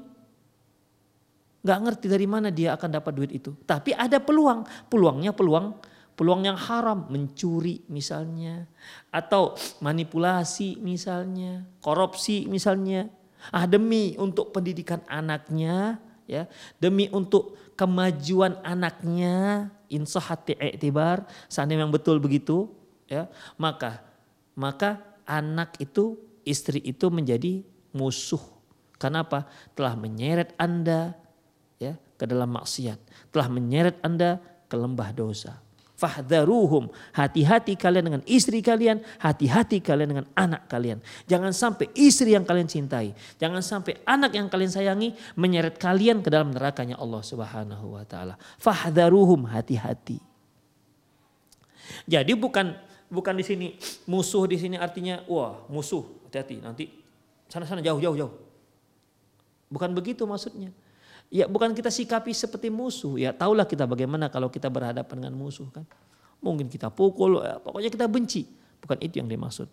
nggak 1.66 1.80
ngerti 1.82 2.06
dari 2.06 2.26
mana 2.30 2.54
dia 2.54 2.78
akan 2.78 2.90
dapat 3.02 3.12
duit 3.18 3.34
itu. 3.34 3.50
Tapi 3.66 3.90
ada 3.90 4.22
peluang, 4.22 4.62
peluangnya 4.86 5.34
peluang 5.34 5.74
peluang 6.16 6.48
yang 6.48 6.56
haram, 6.56 7.04
mencuri 7.12 7.84
misalnya, 7.92 8.64
atau 9.12 9.52
manipulasi 9.84 10.80
misalnya, 10.80 11.68
korupsi 11.84 12.48
misalnya. 12.48 13.12
Ah 13.52 13.68
demi 13.68 14.16
untuk 14.16 14.50
pendidikan 14.50 15.04
anaknya, 15.06 16.00
ya, 16.24 16.48
demi 16.80 17.06
untuk 17.12 17.54
kemajuan 17.76 18.56
anaknya, 18.64 19.68
insahati 19.92 20.56
i'tibar, 20.56 21.28
seandainya 21.52 21.84
yang 21.84 21.92
betul 21.92 22.16
begitu, 22.16 22.72
ya, 23.06 23.28
maka 23.60 24.00
maka 24.56 25.04
anak 25.28 25.76
itu 25.84 26.16
istri 26.48 26.80
itu 26.80 27.12
menjadi 27.12 27.60
musuh 27.92 28.55
karena 28.96 29.24
apa? 29.24 29.44
Telah 29.76 29.94
menyeret 29.96 30.56
Anda 30.56 31.12
ya 31.76 31.96
ke 32.16 32.24
dalam 32.24 32.52
maksiat, 32.56 33.30
telah 33.32 33.48
menyeret 33.52 34.00
Anda 34.00 34.40
ke 34.66 34.76
lembah 34.76 35.12
dosa. 35.12 35.60
Fahdharuhum, 35.96 36.92
hati-hati 37.16 37.72
kalian 37.72 38.04
dengan 38.12 38.22
istri 38.28 38.60
kalian, 38.60 39.00
hati-hati 39.16 39.80
kalian 39.80 40.12
dengan 40.12 40.26
anak 40.36 40.68
kalian. 40.68 41.00
Jangan 41.24 41.56
sampai 41.56 41.88
istri 41.96 42.36
yang 42.36 42.44
kalian 42.44 42.68
cintai, 42.68 43.16
jangan 43.40 43.64
sampai 43.64 43.96
anak 44.04 44.36
yang 44.36 44.52
kalian 44.52 44.68
sayangi 44.68 45.16
menyeret 45.40 45.80
kalian 45.80 46.20
ke 46.20 46.28
dalam 46.28 46.52
nerakanya 46.52 47.00
Allah 47.00 47.24
Subhanahu 47.24 47.96
wa 47.96 48.04
taala. 48.04 48.36
Fahdharuhum, 48.60 49.48
hati-hati. 49.48 50.20
Jadi 52.04 52.32
bukan 52.36 52.76
bukan 53.08 53.34
di 53.38 53.44
sini 53.46 53.66
musuh 54.04 54.44
di 54.44 54.60
sini 54.60 54.76
artinya 54.76 55.22
wah 55.30 55.64
musuh 55.70 56.02
hati-hati 56.28 56.58
nanti 56.58 56.90
sana-sana 57.46 57.78
jauh 57.78 58.02
jauh 58.02 58.18
jauh 58.18 58.45
Bukan 59.66 59.92
begitu 59.92 60.24
maksudnya. 60.24 60.70
Ya 61.26 61.50
bukan 61.50 61.74
kita 61.74 61.90
sikapi 61.90 62.30
seperti 62.30 62.70
musuh. 62.70 63.18
Ya 63.18 63.34
tahulah 63.34 63.66
kita 63.66 63.82
bagaimana 63.86 64.30
kalau 64.30 64.46
kita 64.46 64.70
berhadapan 64.70 65.26
dengan 65.26 65.34
musuh 65.34 65.66
kan. 65.74 65.82
Mungkin 66.38 66.70
kita 66.70 66.92
pukul, 66.92 67.42
ya, 67.42 67.58
pokoknya 67.58 67.90
kita 67.90 68.06
benci. 68.06 68.46
Bukan 68.78 69.00
itu 69.02 69.18
yang 69.18 69.26
dimaksud. 69.26 69.66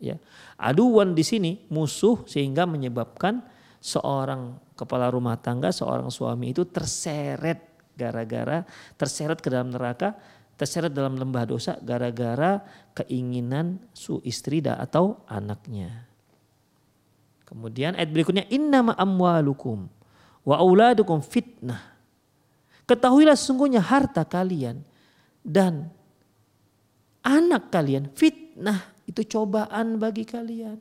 Ya. 0.00 0.16
Aduan 0.56 1.14
di 1.14 1.22
sini 1.22 1.62
musuh 1.70 2.24
sehingga 2.26 2.66
menyebabkan 2.66 3.44
seorang 3.78 4.58
kepala 4.74 5.12
rumah 5.12 5.38
tangga, 5.38 5.70
seorang 5.70 6.08
suami 6.08 6.50
itu 6.50 6.66
terseret 6.66 7.70
gara-gara 8.00 8.64
terseret 8.96 9.38
ke 9.44 9.52
dalam 9.52 9.68
neraka, 9.68 10.16
terseret 10.56 10.90
dalam 10.90 11.20
lembah 11.20 11.44
dosa 11.44 11.76
gara-gara 11.84 12.64
keinginan 12.96 13.76
su 13.92 14.24
istri 14.24 14.64
atau 14.64 15.20
anaknya. 15.28 16.09
Kemudian 17.50 17.98
ayat 17.98 18.14
berikutnya 18.14 18.46
innama 18.46 18.94
amwalukum 18.94 19.90
wa 20.46 20.54
auladukum 20.54 21.18
fitnah. 21.18 21.82
Ketahuilah 22.86 23.34
sesungguhnya 23.34 23.82
harta 23.82 24.22
kalian 24.22 24.86
dan 25.42 25.90
anak 27.26 27.74
kalian 27.74 28.06
fitnah 28.14 28.94
itu 29.10 29.26
cobaan 29.26 29.98
bagi 29.98 30.22
kalian. 30.22 30.78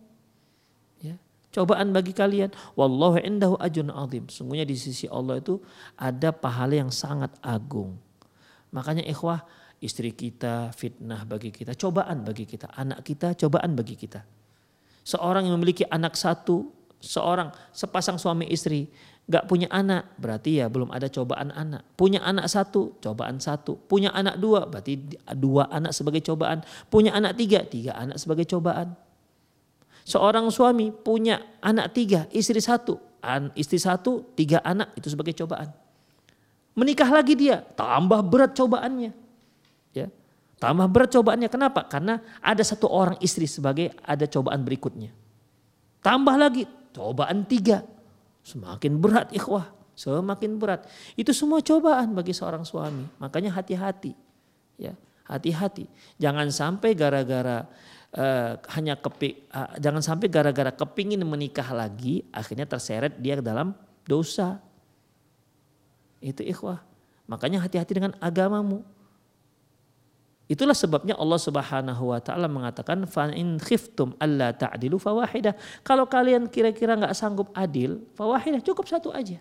Ya, 1.02 1.18
cobaan 1.50 1.90
bagi 1.90 2.14
kalian. 2.14 2.54
Wallahu 2.78 3.18
indahu 3.18 3.58
ajun 3.58 3.90
azim. 3.90 4.30
Sungguhnya 4.30 4.70
di 4.70 4.78
sisi 4.78 5.10
Allah 5.10 5.42
itu 5.42 5.58
ada 5.98 6.30
pahala 6.30 6.78
yang 6.78 6.94
sangat 6.94 7.34
agung. 7.42 7.98
Makanya 8.70 9.02
ikhwah, 9.10 9.42
istri 9.82 10.14
kita 10.14 10.70
fitnah 10.78 11.26
bagi 11.26 11.50
kita, 11.50 11.74
cobaan 11.74 12.22
bagi 12.22 12.46
kita, 12.46 12.70
anak 12.78 13.02
kita 13.02 13.34
cobaan 13.34 13.74
bagi 13.74 13.98
kita. 13.98 14.22
Seorang 15.10 15.50
yang 15.50 15.58
memiliki 15.58 15.82
anak 15.89 16.13
satu, 16.13 16.69
seorang 17.02 17.50
sepasang 17.74 18.22
suami 18.22 18.45
istri 18.45 18.86
Gak 19.30 19.45
punya 19.45 19.69
anak 19.69 20.17
berarti 20.17 20.58
ya 20.58 20.74
belum 20.74 20.89
ada 20.89 21.06
cobaan 21.06 21.54
anak. 21.54 21.86
Punya 21.93 22.17
anak 22.26 22.50
satu, 22.50 22.98
cobaan 22.98 23.38
satu. 23.38 23.78
Punya 23.78 24.10
anak 24.10 24.41
dua 24.41 24.65
berarti 24.65 25.22
dua 25.38 25.69
anak 25.69 25.93
sebagai 25.93 26.26
cobaan. 26.26 26.65
Punya 26.89 27.13
anak 27.13 27.38
tiga, 27.38 27.62
tiga 27.62 27.93
anak 27.93 28.17
sebagai 28.17 28.50
cobaan. 28.50 28.98
Seorang 30.02 30.50
suami 30.50 30.89
punya 30.89 31.45
anak 31.62 31.93
tiga, 31.93 32.26
istri 32.34 32.58
satu. 32.58 32.98
Istri 33.54 33.78
satu, 33.78 34.34
tiga 34.34 34.65
anak 34.65 34.98
itu 34.98 35.13
sebagai 35.13 35.38
cobaan. 35.38 35.69
Menikah 36.74 37.13
lagi 37.13 37.38
dia, 37.38 37.62
tambah 37.78 38.26
berat 38.26 38.58
cobaannya. 38.58 39.13
Ya, 39.93 40.10
tambah 40.60 40.88
berat 40.91 41.10
cobaannya. 41.15 41.50
Kenapa? 41.50 41.88
Karena 41.88 42.19
ada 42.43 42.62
satu 42.62 42.91
orang 42.91 43.15
istri 43.24 43.48
sebagai 43.48 43.95
ada 44.04 44.28
cobaan 44.28 44.62
berikutnya. 44.62 45.15
Tambah 46.04 46.36
lagi, 46.36 46.63
cobaan 46.95 47.43
tiga 47.48 47.84
Semakin 48.50 48.98
berat 48.98 49.30
ikhwah, 49.36 49.69
semakin 49.93 50.58
berat. 50.58 50.88
Itu 51.13 51.36
semua 51.36 51.62
cobaan 51.62 52.15
bagi 52.15 52.34
seorang 52.34 52.65
suami. 52.65 53.06
Makanya 53.22 53.54
hati-hati. 53.54 54.15
Ya, 54.80 54.95
hati-hati. 55.28 55.86
Jangan 56.17 56.50
sampai 56.50 56.95
gara-gara 56.98 57.67
uh, 58.15 58.58
hanya 58.74 58.98
kepi, 58.98 59.45
uh, 59.54 59.76
jangan 59.78 60.02
sampai 60.02 60.32
gara-gara 60.32 60.74
kepingin 60.74 61.22
menikah 61.28 61.67
lagi 61.76 62.26
akhirnya 62.34 62.65
terseret 62.65 63.19
dia 63.22 63.38
ke 63.38 63.43
dalam 63.45 63.76
dosa. 64.08 64.58
Itu 66.24 66.41
ikhwah. 66.41 66.82
Makanya 67.30 67.62
hati-hati 67.62 67.93
dengan 67.93 68.17
agamamu. 68.17 68.82
Itulah 70.50 70.74
sebabnya 70.74 71.14
Allah 71.14 71.38
Subhanahu 71.38 72.10
wa 72.10 72.18
taala 72.18 72.50
mengatakan 72.50 73.06
fa 73.06 73.30
in 73.30 73.62
khiftum 73.62 74.18
alla 74.18 74.50
ta'dilu 74.50 74.98
fawahidah. 74.98 75.54
Kalau 75.86 76.10
kalian 76.10 76.50
kira-kira 76.50 76.98
nggak 76.98 77.14
sanggup 77.14 77.54
adil, 77.54 78.02
fawahidah 78.18 78.58
cukup 78.66 78.90
satu 78.90 79.14
aja. 79.14 79.38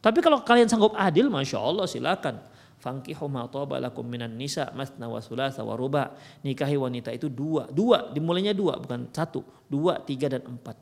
Tapi 0.00 0.18
kalau 0.24 0.40
kalian 0.40 0.72
sanggup 0.72 0.96
adil, 0.96 1.28
masya 1.28 1.60
Allah 1.60 1.84
silakan. 1.84 2.40
Fankihu 2.80 3.28
ma 3.28 3.44
lakum 3.76 4.08
minan 4.08 4.40
nisa 4.40 4.72
masna 4.72 5.04
wa 5.04 5.20
sulasa 5.20 5.60
wa 5.60 5.76
ruba. 5.76 6.16
Nikahi 6.40 6.80
wanita 6.80 7.12
itu 7.12 7.28
dua. 7.28 7.68
Dua, 7.68 8.08
dimulainya 8.08 8.56
dua 8.56 8.80
bukan 8.80 9.12
satu. 9.12 9.44
Dua, 9.68 10.00
tiga 10.00 10.32
dan 10.32 10.48
empat. 10.48 10.80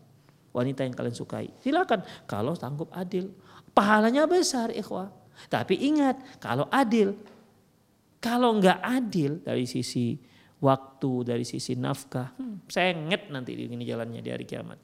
Wanita 0.55 0.87
yang 0.87 0.94
kalian 0.94 1.16
sukai. 1.18 1.51
Silakan 1.59 2.07
kalau 2.31 2.55
sanggup 2.55 2.87
adil. 2.94 3.35
Pahalanya 3.75 4.31
besar 4.31 4.70
ikhwah. 4.70 5.11
Tapi 5.51 5.75
ingat 5.75 6.38
kalau 6.38 6.70
adil 6.70 7.18
kalau 8.24 8.56
nggak 8.56 8.80
adil 8.80 9.44
dari 9.44 9.68
sisi 9.68 10.16
waktu, 10.64 11.28
dari 11.28 11.44
sisi 11.44 11.76
nafkah, 11.76 12.32
hmm, 12.40 12.64
sengit 12.72 13.28
nanti 13.28 13.52
ini 13.52 13.84
jalannya 13.84 14.24
di 14.24 14.30
hari 14.32 14.48
kiamat. 14.48 14.80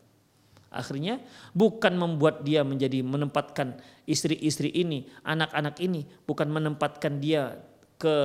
Akhirnya 0.71 1.19
bukan 1.57 1.97
membuat 1.97 2.45
dia 2.45 2.61
menjadi 2.63 3.01
menempatkan 3.01 3.81
istri-istri 4.05 4.69
ini, 4.69 5.09
anak-anak 5.25 5.81
ini, 5.81 6.05
bukan 6.29 6.53
menempatkan 6.53 7.17
dia 7.17 7.57
ke 7.97 8.17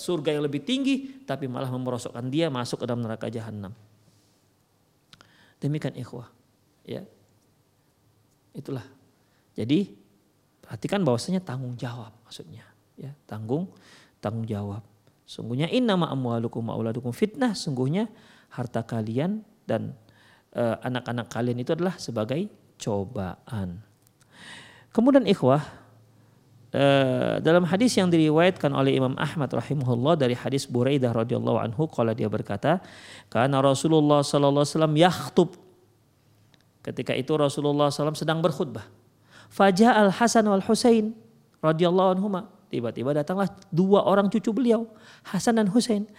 surga 0.00 0.32
yang 0.32 0.48
lebih 0.48 0.64
tinggi, 0.64 1.22
tapi 1.28 1.44
malah 1.44 1.68
memerosokkan 1.68 2.32
dia 2.32 2.48
masuk 2.48 2.82
ke 2.82 2.84
dalam 2.88 3.04
neraka 3.04 3.28
jahanam. 3.28 3.76
Demikian 5.60 5.94
ikhwah. 5.96 6.28
Ya. 6.88 7.04
Itulah. 8.56 8.84
Jadi 9.54 9.92
perhatikan 10.64 11.04
bahwasanya 11.04 11.44
tanggung 11.44 11.76
jawab 11.76 12.12
maksudnya. 12.24 12.64
Ya, 12.94 13.10
tanggung 13.26 13.70
tanggung 14.24 14.48
jawab. 14.48 14.80
Sungguhnya 15.28 15.68
innama 15.68 16.08
amwalukum 16.08 16.64
auladukum 16.72 17.12
fitnah. 17.12 17.52
Sungguhnya 17.52 18.08
harta 18.48 18.80
kalian 18.80 19.44
dan 19.68 19.92
uh, 20.56 20.80
anak-anak 20.80 21.28
kalian 21.28 21.60
itu 21.60 21.76
adalah 21.76 22.00
sebagai 22.00 22.48
cobaan. 22.80 23.80
Kemudian 24.94 25.26
ikhwah 25.26 25.60
uh, 26.72 27.42
dalam 27.42 27.64
hadis 27.68 27.96
yang 27.98 28.08
diriwayatkan 28.08 28.70
oleh 28.72 28.96
Imam 28.96 29.16
Ahmad 29.20 29.52
rahimahullah 29.52 30.16
dari 30.16 30.38
hadis 30.38 30.64
Buraidah 30.64 31.10
radhiyallahu 31.12 31.58
anhu 31.60 31.84
kalau 31.90 32.14
dia 32.14 32.30
berkata 32.30 32.78
karena 33.28 33.58
Rasulullah 33.58 34.22
sallallahu 34.22 34.62
alaihi 34.62 34.74
wasallam 34.76 34.96
yakhtub 34.96 35.50
ketika 36.84 37.16
itu 37.16 37.32
Rasulullah 37.32 37.88
SAW 37.88 38.12
sedang 38.12 38.44
berkhutbah. 38.44 38.84
Fajah 39.48 40.04
al 40.04 40.12
Hasan 40.12 40.44
wal 40.44 40.60
Husain 40.60 41.16
radhiyallahu 41.64 42.20
anhuma 42.20 42.53
Tiba-tiba 42.74 43.14
datanglah 43.14 43.46
dua 43.70 44.02
orang 44.02 44.26
cucu 44.26 44.50
beliau, 44.50 44.90
Hasan 45.22 45.62
dan 45.62 45.70
Husain. 45.70 46.10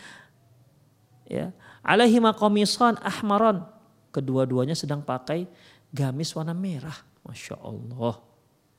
Ya, 1.28 1.52
alaihi 1.84 2.16
qamisan 2.32 2.96
ahmaran. 3.04 3.68
Kedua-duanya 4.16 4.72
sedang 4.72 5.04
pakai 5.04 5.52
gamis 5.92 6.32
warna 6.32 6.56
merah. 6.56 6.96
Masya 7.28 7.60
Allah. 7.60 8.24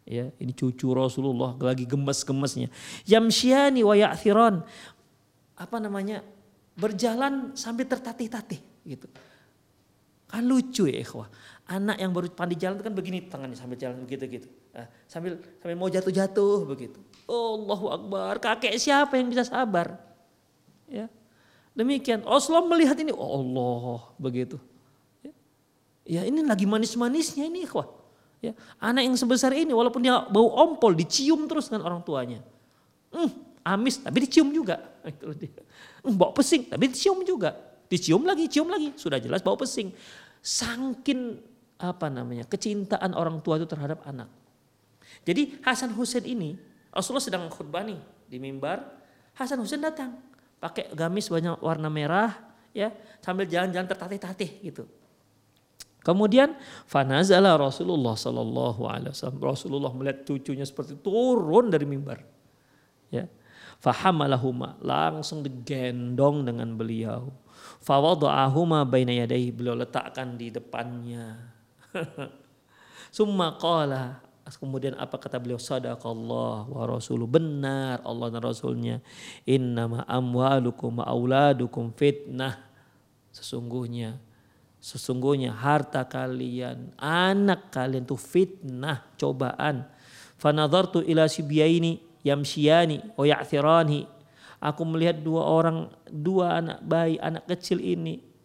Ya, 0.09 0.33
ini 0.41 0.57
cucu 0.57 0.89
Rasulullah 0.89 1.53
lagi 1.61 1.85
gemes-gemesnya. 1.85 2.73
Yamsyiani 3.05 3.85
wa 3.85 3.93
ya'thiran. 3.93 4.65
Apa 5.61 5.77
namanya? 5.77 6.25
Berjalan 6.81 7.53
sambil 7.53 7.85
tertatih-tatih 7.85 8.89
gitu. 8.89 9.05
Kan 10.27 10.43
lucu 10.47 10.91
ya 10.91 10.99
ikhwah. 11.01 11.31
Anak 11.67 11.99
yang 11.99 12.15
baru 12.15 12.31
pandai 12.31 12.59
jalan 12.59 12.79
itu 12.79 12.85
kan 12.87 12.95
begini 12.95 13.19
tangannya 13.27 13.59
sambil 13.59 13.79
jalan 13.79 14.03
begitu 14.07 14.43
gitu. 14.43 14.49
Nah, 14.71 14.87
sambil 15.11 15.39
sambil 15.59 15.77
mau 15.79 15.91
jatuh-jatuh 15.91 16.67
begitu. 16.67 16.99
Allahu 17.27 17.87
Akbar. 17.91 18.39
Kakek 18.39 18.75
siapa 18.79 19.19
yang 19.19 19.27
bisa 19.31 19.43
sabar? 19.43 19.99
Ya. 20.87 21.11
Demikian. 21.77 22.25
Rasulullah 22.25 22.65
melihat 22.65 22.97
ini, 22.97 23.13
oh 23.13 23.43
Allah, 23.43 24.17
begitu. 24.17 24.57
Ya, 25.21 25.33
ya 26.07 26.23
ini 26.25 26.41
lagi 26.41 26.65
manis-manisnya 26.65 27.51
ini, 27.51 27.69
ikhwah. 27.69 27.85
Ya, 28.41 28.53
anak 28.79 29.03
yang 29.09 29.17
sebesar 29.17 29.51
ini 29.57 29.73
walaupun 29.73 30.05
dia 30.05 30.23
bau 30.29 30.53
ompol 30.55 30.93
dicium 30.93 31.49
terus 31.49 31.73
dengan 31.73 31.89
orang 31.89 32.01
tuanya. 32.05 32.45
Hmm, 33.09 33.33
amis 33.65 34.01
tapi 34.01 34.25
dicium 34.25 34.51
juga. 34.53 34.81
Hmm, 36.07 36.15
bau 36.15 36.31
pesing 36.31 36.71
tapi 36.71 36.87
dicium 36.87 37.27
juga. 37.27 37.59
Dicium 37.87 38.27
lagi, 38.27 38.51
cium 38.51 38.67
lagi. 38.67 38.95
Sudah 38.99 39.23
jelas 39.23 39.43
bau 39.43 39.55
pesing. 39.55 39.95
Sangkin 40.43 41.39
apa 41.77 42.09
namanya 42.09 42.49
kecintaan 42.49 43.13
orang 43.13 43.45
tua 43.45 43.61
itu 43.61 43.69
terhadap 43.69 44.01
anak. 44.09 44.31
Jadi 45.23 45.61
Hasan 45.63 45.93
Husain 45.93 46.25
ini 46.25 46.57
Rasulullah 46.91 47.25
sedang 47.25 47.45
khutbah 47.53 47.85
nih 47.85 48.01
di 48.27 48.41
mimbar. 48.41 48.81
Hasan 49.37 49.61
Husain 49.61 49.83
datang 49.83 50.17
pakai 50.57 50.89
gamis 50.97 51.29
banyak 51.29 51.61
warna 51.61 51.93
merah 51.93 52.33
ya 52.73 52.89
sambil 53.21 53.45
jalan-jalan 53.45 53.85
tertatih-tatih 53.85 54.51
gitu. 54.65 54.85
Kemudian 56.01 56.55
fanazala 56.87 57.59
Rasulullah 57.59 58.15
sallallahu 58.15 58.87
alaihi 58.87 59.11
wasallam. 59.11 59.43
Rasulullah 59.43 59.91
melihat 59.91 60.23
cucunya 60.23 60.63
seperti 60.63 60.95
turun 61.03 61.67
dari 61.67 61.83
mimbar. 61.83 62.23
Ya. 63.11 63.27
Fahamalahuma 63.83 64.79
langsung 64.81 65.43
digendong 65.43 66.47
dengan 66.47 66.79
beliau. 66.79 67.29
Fawada'ahuma 67.85 68.83
baina 68.87 69.15
yadayhi 69.15 69.55
beliau 69.55 69.79
letakkan 69.79 70.35
di 70.35 70.51
depannya. 70.51 71.55
Summa 73.17 73.57
qala 73.57 74.27
Kemudian 74.55 74.95
apa 74.95 75.19
kata 75.19 75.43
beliau? 75.43 75.59
Sadaqallah 75.59 76.71
wa 76.71 76.85
rasuluh. 76.87 77.27
Benar 77.27 77.99
Allah 78.07 78.31
dan 78.31 78.47
Rasulnya. 78.47 79.03
Innama 79.43 80.07
amwalukum 80.07 81.03
wa 81.03 81.05
auladukum 81.11 81.91
fitnah. 81.91 82.63
Sesungguhnya. 83.35 84.23
Sesungguhnya 84.79 85.51
harta 85.51 86.07
kalian, 86.07 86.95
anak 86.95 87.75
kalian 87.75 88.07
itu 88.07 88.15
fitnah, 88.15 89.03
cobaan. 89.19 89.83
Fanadhartu 90.39 91.03
ila 91.03 91.27
sibyaini 91.27 91.99
yamsiyani 92.23 93.19
wa 93.19 93.27
ya'thirani. 93.27 94.07
Aku 94.61 94.83
melihat 94.89 95.21
dua 95.21 95.43
orang, 95.45 95.93
dua 96.09 96.61
anak 96.65 96.79
bayi, 96.85 97.21
anak 97.21 97.45
kecil 97.45 97.79
ini 97.81 98.37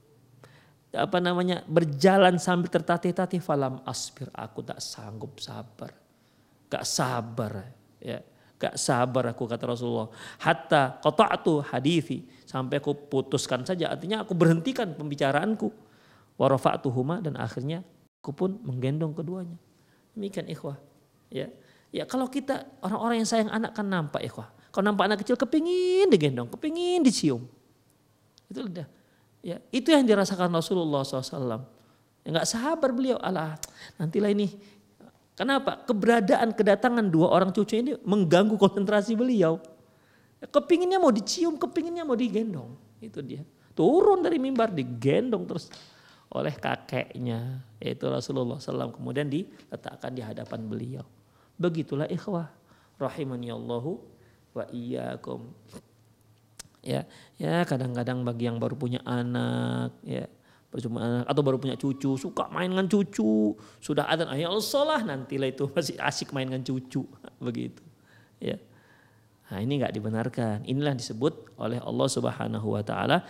apa 0.92 1.24
namanya 1.24 1.64
berjalan 1.64 2.36
sambil 2.36 2.68
tertatih-tatih. 2.68 3.40
Falam 3.40 3.80
aspir 3.88 4.28
aku 4.36 4.60
tak 4.64 4.84
sanggup 4.84 5.40
sabar. 5.40 5.96
Gak 6.68 6.84
sabar 6.84 7.72
ya. 8.00 8.20
Gak 8.62 8.78
sabar 8.78 9.34
aku 9.34 9.50
kata 9.50 9.66
Rasulullah. 9.72 10.12
Hatta 10.38 11.02
qata'tu 11.02 11.64
hadithi. 11.66 12.28
Sampai 12.46 12.84
aku 12.84 12.94
putuskan 12.94 13.66
saja. 13.66 13.90
Artinya 13.90 14.22
aku 14.22 14.36
berhentikan 14.36 14.94
pembicaraanku. 14.94 15.72
Warafa'tuhuma 16.36 17.24
dan 17.24 17.40
akhirnya 17.40 17.82
aku 18.22 18.32
pun 18.36 18.60
menggendong 18.62 19.16
keduanya. 19.16 19.58
Demikian 20.14 20.52
ikhwah. 20.52 20.78
Ya. 21.32 21.50
Ya 21.92 22.08
kalau 22.08 22.28
kita 22.32 22.68
orang-orang 22.80 23.24
yang 23.24 23.28
sayang 23.28 23.52
anak 23.52 23.76
kan 23.76 23.84
nampak 23.84 24.24
ikhwah 24.24 24.48
kalau 24.72 24.84
nampak 24.90 25.06
anak 25.12 25.20
kecil 25.24 25.36
kepingin 25.36 26.08
digendong 26.10 26.48
kepingin 26.48 27.04
dicium 27.04 27.44
itu 28.48 28.68
udah 28.68 28.88
Ya, 29.42 29.58
itu 29.74 29.90
yang 29.90 30.06
dirasakan 30.06 30.54
Rasulullah 30.54 31.02
SAW. 31.02 31.66
Ya, 32.22 32.28
nggak 32.30 32.48
sabar 32.48 32.94
beliau, 32.94 33.18
Allah 33.18 33.58
nantilah 33.98 34.30
ini. 34.30 34.54
Kenapa? 35.34 35.82
Keberadaan 35.82 36.54
kedatangan 36.54 37.10
dua 37.10 37.34
orang 37.34 37.50
cucu 37.50 37.74
ini 37.74 37.98
mengganggu 38.06 38.54
konsentrasi 38.62 39.18
beliau. 39.18 39.58
Ya, 40.38 40.46
kepinginnya 40.46 41.02
mau 41.02 41.10
dicium, 41.10 41.58
kepinginnya 41.58 42.06
mau 42.06 42.14
digendong. 42.14 42.78
Itu 43.02 43.26
dia. 43.26 43.42
Turun 43.74 44.22
dari 44.22 44.38
mimbar 44.38 44.70
digendong 44.70 45.50
terus 45.50 45.74
oleh 46.32 46.54
kakeknya 46.56 47.60
yaitu 47.84 48.08
Rasulullah 48.08 48.56
SAW 48.56 48.96
kemudian 48.96 49.28
diletakkan 49.28 50.14
di 50.14 50.22
hadapan 50.22 50.60
beliau. 50.70 51.04
Begitulah 51.58 52.06
ikhwah 52.06 52.46
rahimani 53.02 53.50
Allahu 53.50 53.98
wa 54.52 54.66
iyyakum. 54.70 55.52
Ya 56.82 57.06
ya 57.38 57.62
kadang-kadang 57.64 58.26
bagi 58.26 58.50
yang 58.50 58.58
baru 58.58 58.74
punya 58.74 59.00
anak 59.06 59.94
ya 60.02 60.26
baru 60.72 60.98
anak 60.98 61.26
atau 61.28 61.42
baru 61.44 61.58
punya 61.60 61.76
cucu 61.76 62.16
suka 62.16 62.48
main 62.48 62.72
dengan 62.72 62.88
cucu 62.88 63.54
sudah 63.84 64.08
ada 64.08 64.26
Allah 64.32 64.84
lah 64.88 65.02
nantilah 65.04 65.52
itu 65.52 65.68
masih 65.76 66.00
asik 66.00 66.32
main 66.32 66.48
dengan 66.50 66.64
cucu 66.66 67.06
begitu 67.46 67.84
ya. 68.42 68.58
Nah 69.52 69.60
ini 69.60 69.84
nggak 69.84 69.94
dibenarkan. 69.94 70.64
Inilah 70.64 70.96
disebut 70.96 71.60
oleh 71.60 71.78
Allah 71.84 72.08
Subhanahu 72.08 72.68
Wa 72.72 72.84
Taala 72.88 73.28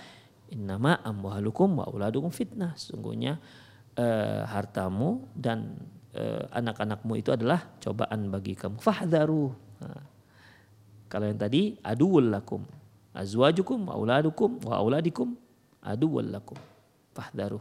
innama 0.53 1.01
amwalukum 1.01 1.81
wa 1.81 1.89
uladukum 1.89 2.29
fitnah. 2.29 2.77
Sungguhnya 2.77 3.41
eh, 3.97 4.41
hartamu 4.45 5.25
dan 5.33 5.81
eh, 6.13 6.45
anak-anakmu 6.51 7.13
itu 7.17 7.33
adalah 7.33 7.73
cobaan 7.81 8.29
bagi 8.31 8.55
kamu 8.55 8.77
fahdharu 8.79 9.51
nah, 9.81 10.03
kalau 11.11 11.27
yang 11.27 11.35
tadi 11.35 11.75
aduul 11.83 12.31
lakum. 12.31 12.63
Azwajukum 13.11 13.91
wa 13.91 13.99
auladukum 13.99 14.63
wa 14.63 14.79
auladikum 14.79 15.35
aduwwal 15.83 16.31
lakum. 16.31 16.55
Fahdharu 17.11 17.59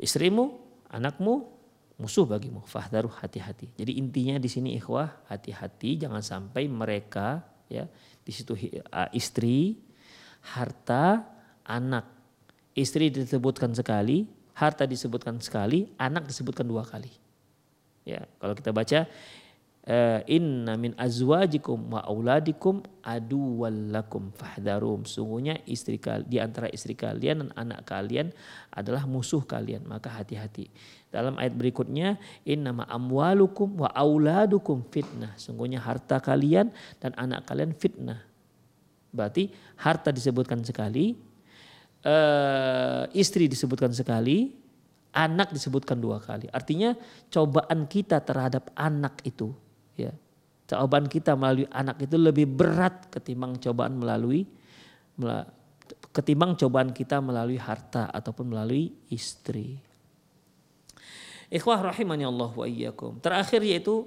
istrimu 0.00 0.56
anakmu 0.92 1.48
musuh 1.96 2.28
bagimu. 2.28 2.62
Fahdharu 2.68 3.08
hati-hati. 3.08 3.72
Jadi 3.76 3.96
intinya 3.96 4.36
di 4.36 4.48
sini 4.48 4.76
ikhwah 4.76 5.26
hati-hati. 5.28 6.06
Jangan 6.06 6.22
sampai 6.22 6.68
mereka 6.68 7.42
ya 7.66 7.88
di 8.22 8.32
situ 8.32 8.54
istri 9.16 9.80
harta 10.54 11.24
anak. 11.66 12.06
Istri 12.76 13.08
disebutkan 13.08 13.72
sekali 13.72 14.28
harta 14.56 14.84
disebutkan 14.84 15.40
sekali 15.40 15.90
anak 15.96 16.28
disebutkan 16.28 16.68
dua 16.68 16.84
kali. 16.84 17.10
Ya 18.06 18.28
kalau 18.38 18.54
kita 18.54 18.70
baca 18.70 19.08
inna 20.26 20.74
min 20.74 20.98
azwajikum 20.98 21.94
wa 21.94 22.02
auladikum 22.02 22.82
aduwallakum 23.06 24.34
fahdharum 24.34 25.06
sungguhnya 25.06 25.62
istri 25.62 25.94
kalian 25.94 26.26
di 26.26 26.42
antara 26.42 26.66
istri 26.74 26.98
kalian 26.98 27.46
dan 27.46 27.50
anak 27.54 27.86
kalian 27.86 28.34
adalah 28.74 29.06
musuh 29.06 29.46
kalian. 29.46 29.86
Maka 29.86 30.10
hati-hati. 30.10 30.66
Dalam 31.06 31.38
ayat 31.38 31.54
berikutnya 31.54 32.18
innama 32.42 32.82
amwalukum 32.90 33.86
wa 33.86 33.88
auladukum 33.94 34.82
fitnah. 34.90 35.38
Sungguhnya 35.38 35.78
harta 35.78 36.18
kalian 36.18 36.74
dan 36.98 37.14
anak 37.14 37.46
kalian 37.46 37.70
fitnah. 37.70 38.26
Berarti 39.14 39.54
harta 39.78 40.10
disebutkan 40.10 40.66
sekali 40.66 41.14
uh, 42.02 43.06
istri 43.14 43.46
disebutkan 43.46 43.94
sekali 43.94 44.50
anak 45.14 45.54
disebutkan 45.54 46.02
dua 46.02 46.18
kali. 46.18 46.50
Artinya 46.50 46.98
cobaan 47.30 47.86
kita 47.86 48.18
terhadap 48.18 48.74
anak 48.74 49.22
itu 49.22 49.54
ya 49.96 50.12
cobaan 50.66 51.06
kita 51.06 51.32
melalui 51.38 51.66
anak 51.70 52.02
itu 52.04 52.16
lebih 52.18 52.46
berat 52.46 53.08
ketimbang 53.08 53.56
cobaan 53.56 53.96
melalui 53.96 54.44
ketimbang 56.10 56.56
cobaan 56.56 56.90
kita 56.90 57.20
melalui 57.20 57.60
harta 57.60 58.08
ataupun 58.10 58.56
melalui 58.56 58.92
istri. 59.12 59.78
Ikhwah 61.46 61.78
rahimani 61.92 62.26
Allah 62.26 62.50
wa 62.50 62.66
iyyakum. 62.66 63.22
Terakhir 63.22 63.62
yaitu 63.62 64.02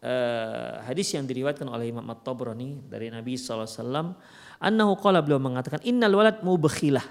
uh, 0.00 0.80
hadis 0.88 1.12
yang 1.12 1.28
diriwayatkan 1.28 1.68
oleh 1.68 1.92
Imam 1.92 2.06
At-Tabrani 2.08 2.88
dari 2.88 3.12
Nabi 3.12 3.36
sallallahu 3.36 3.68
alaihi 3.68 3.78
wasallam 3.82 4.06
annahu 4.62 4.92
qala 4.96 5.20
beliau 5.20 5.42
mengatakan 5.42 5.84
innal 5.84 6.16
walad 6.16 6.40
mubkhilah. 6.40 7.04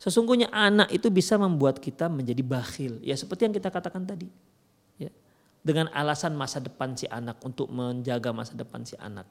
Sesungguhnya 0.00 0.48
anak 0.54 0.88
itu 0.94 1.12
bisa 1.12 1.36
membuat 1.36 1.82
kita 1.82 2.08
menjadi 2.08 2.40
bakhil. 2.40 3.02
Ya 3.02 3.18
seperti 3.18 3.50
yang 3.50 3.54
kita 3.58 3.68
katakan 3.68 4.06
tadi 4.06 4.30
dengan 5.60 5.92
alasan 5.92 6.32
masa 6.32 6.58
depan 6.58 6.96
si 6.96 7.04
anak 7.08 7.40
untuk 7.44 7.68
menjaga 7.68 8.32
masa 8.32 8.56
depan 8.56 8.84
si 8.84 8.96
anak. 8.96 9.28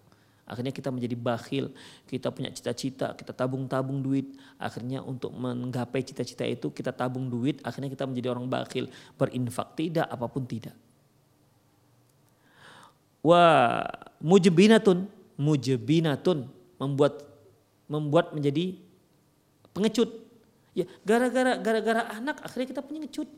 Akhirnya 0.50 0.74
kita 0.74 0.90
menjadi 0.90 1.14
bakhil, 1.14 1.70
kita 2.10 2.34
punya 2.34 2.50
cita-cita, 2.50 3.14
kita 3.14 3.38
tabung-tabung 3.38 4.02
duit. 4.02 4.34
Akhirnya 4.58 5.06
untuk 5.06 5.30
menggapai 5.38 6.02
cita-cita 6.02 6.42
itu 6.42 6.74
kita 6.74 6.90
tabung 6.90 7.30
duit, 7.30 7.62
akhirnya 7.62 7.94
kita 7.94 8.10
menjadi 8.10 8.34
orang 8.34 8.50
bakhil. 8.50 8.90
Berinfak 9.14 9.78
tidak, 9.78 10.10
apa 10.10 10.26
pun 10.26 10.50
tidak. 10.50 10.74
Wa 13.22 13.86
mujbinatun, 14.26 15.06
mujbinatun 15.38 16.50
membuat 16.82 17.30
membuat 17.86 18.34
menjadi 18.34 18.74
pengecut. 19.70 20.10
Ya, 20.74 20.90
gara-gara 21.06 21.62
gara-gara 21.62 22.10
anak 22.10 22.42
akhirnya 22.42 22.74
kita 22.74 22.82
punya 22.82 23.06
ngecut. 23.06 23.30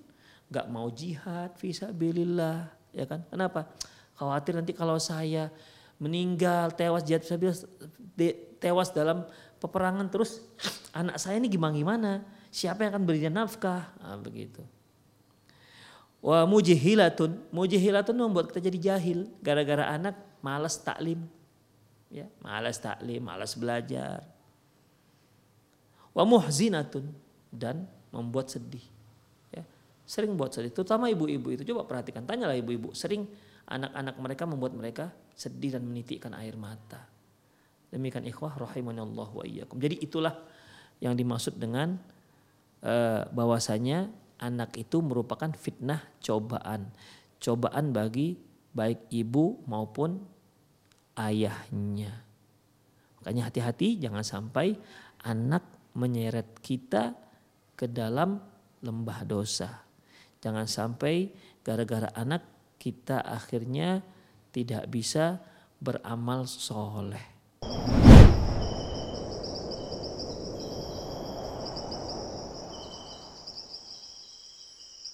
Gak 0.52 0.68
mau 0.68 0.88
jihad, 0.92 1.56
visabilillah, 1.60 2.72
ya 2.92 3.08
kan? 3.08 3.24
Kenapa? 3.28 3.68
Khawatir 4.16 4.54
nanti 4.56 4.76
kalau 4.76 5.00
saya 5.02 5.50
meninggal, 5.98 6.74
tewas 6.74 7.06
jihad 7.06 7.26
tewas 8.62 8.90
dalam 8.94 9.26
peperangan 9.58 10.10
terus 10.10 10.42
anak 10.98 11.18
saya 11.18 11.42
ini 11.42 11.50
gimana 11.50 11.74
gimana? 11.74 12.12
Siapa 12.52 12.84
yang 12.84 12.98
akan 12.98 13.06
berikan 13.08 13.34
nafkah? 13.34 13.96
Nah, 14.04 14.20
begitu. 14.20 14.62
Wa 16.22 16.46
mujihilatun, 16.46 17.50
mujihilatun 17.50 18.14
membuat 18.14 18.54
kita 18.54 18.62
jadi 18.70 18.80
jahil 18.94 19.26
gara-gara 19.42 19.90
anak 19.90 20.20
malas 20.44 20.78
taklim. 20.78 21.26
Ya, 22.12 22.28
malas 22.44 22.78
taklim, 22.78 23.24
malas 23.24 23.56
belajar. 23.56 24.22
Wa 26.12 26.28
muhzinatun 26.28 27.08
dan 27.50 27.88
membuat 28.12 28.52
sedih 28.52 28.84
sering 30.12 30.36
buat 30.36 30.52
sedih. 30.52 30.76
Terutama 30.76 31.08
ibu-ibu 31.08 31.56
itu 31.56 31.64
coba 31.72 31.88
perhatikan, 31.88 32.28
tanyalah 32.28 32.60
ibu-ibu, 32.60 32.92
sering 32.92 33.24
anak-anak 33.64 34.16
mereka 34.20 34.44
membuat 34.44 34.76
mereka 34.76 35.06
sedih 35.32 35.80
dan 35.80 35.88
menitikkan 35.88 36.36
air 36.36 36.60
mata. 36.60 37.08
Demikian 37.88 38.28
ikhwah 38.28 38.60
Allah 38.60 39.30
wa 39.32 39.44
iyyakum. 39.48 39.80
Jadi 39.80 40.04
itulah 40.04 40.36
yang 41.00 41.16
dimaksud 41.16 41.56
dengan 41.56 41.96
uh, 42.84 43.24
bahwasanya 43.32 44.12
anak 44.44 44.76
itu 44.76 45.00
merupakan 45.00 45.48
fitnah 45.56 46.04
cobaan. 46.20 46.92
Cobaan 47.40 47.96
bagi 47.96 48.36
baik 48.76 49.08
ibu 49.16 49.64
maupun 49.64 50.20
ayahnya. 51.16 52.12
Makanya 53.24 53.48
hati-hati 53.48 53.96
jangan 53.96 54.28
sampai 54.28 54.76
anak 55.24 55.64
menyeret 55.96 56.60
kita 56.60 57.16
ke 57.80 57.88
dalam 57.88 58.40
lembah 58.84 59.20
dosa. 59.24 59.91
Jangan 60.42 60.66
sampai 60.66 61.30
gara-gara 61.62 62.10
anak 62.18 62.42
kita 62.82 63.22
akhirnya 63.22 64.02
tidak 64.50 64.90
bisa 64.90 65.38
beramal 65.78 66.50
soleh. 66.50 67.22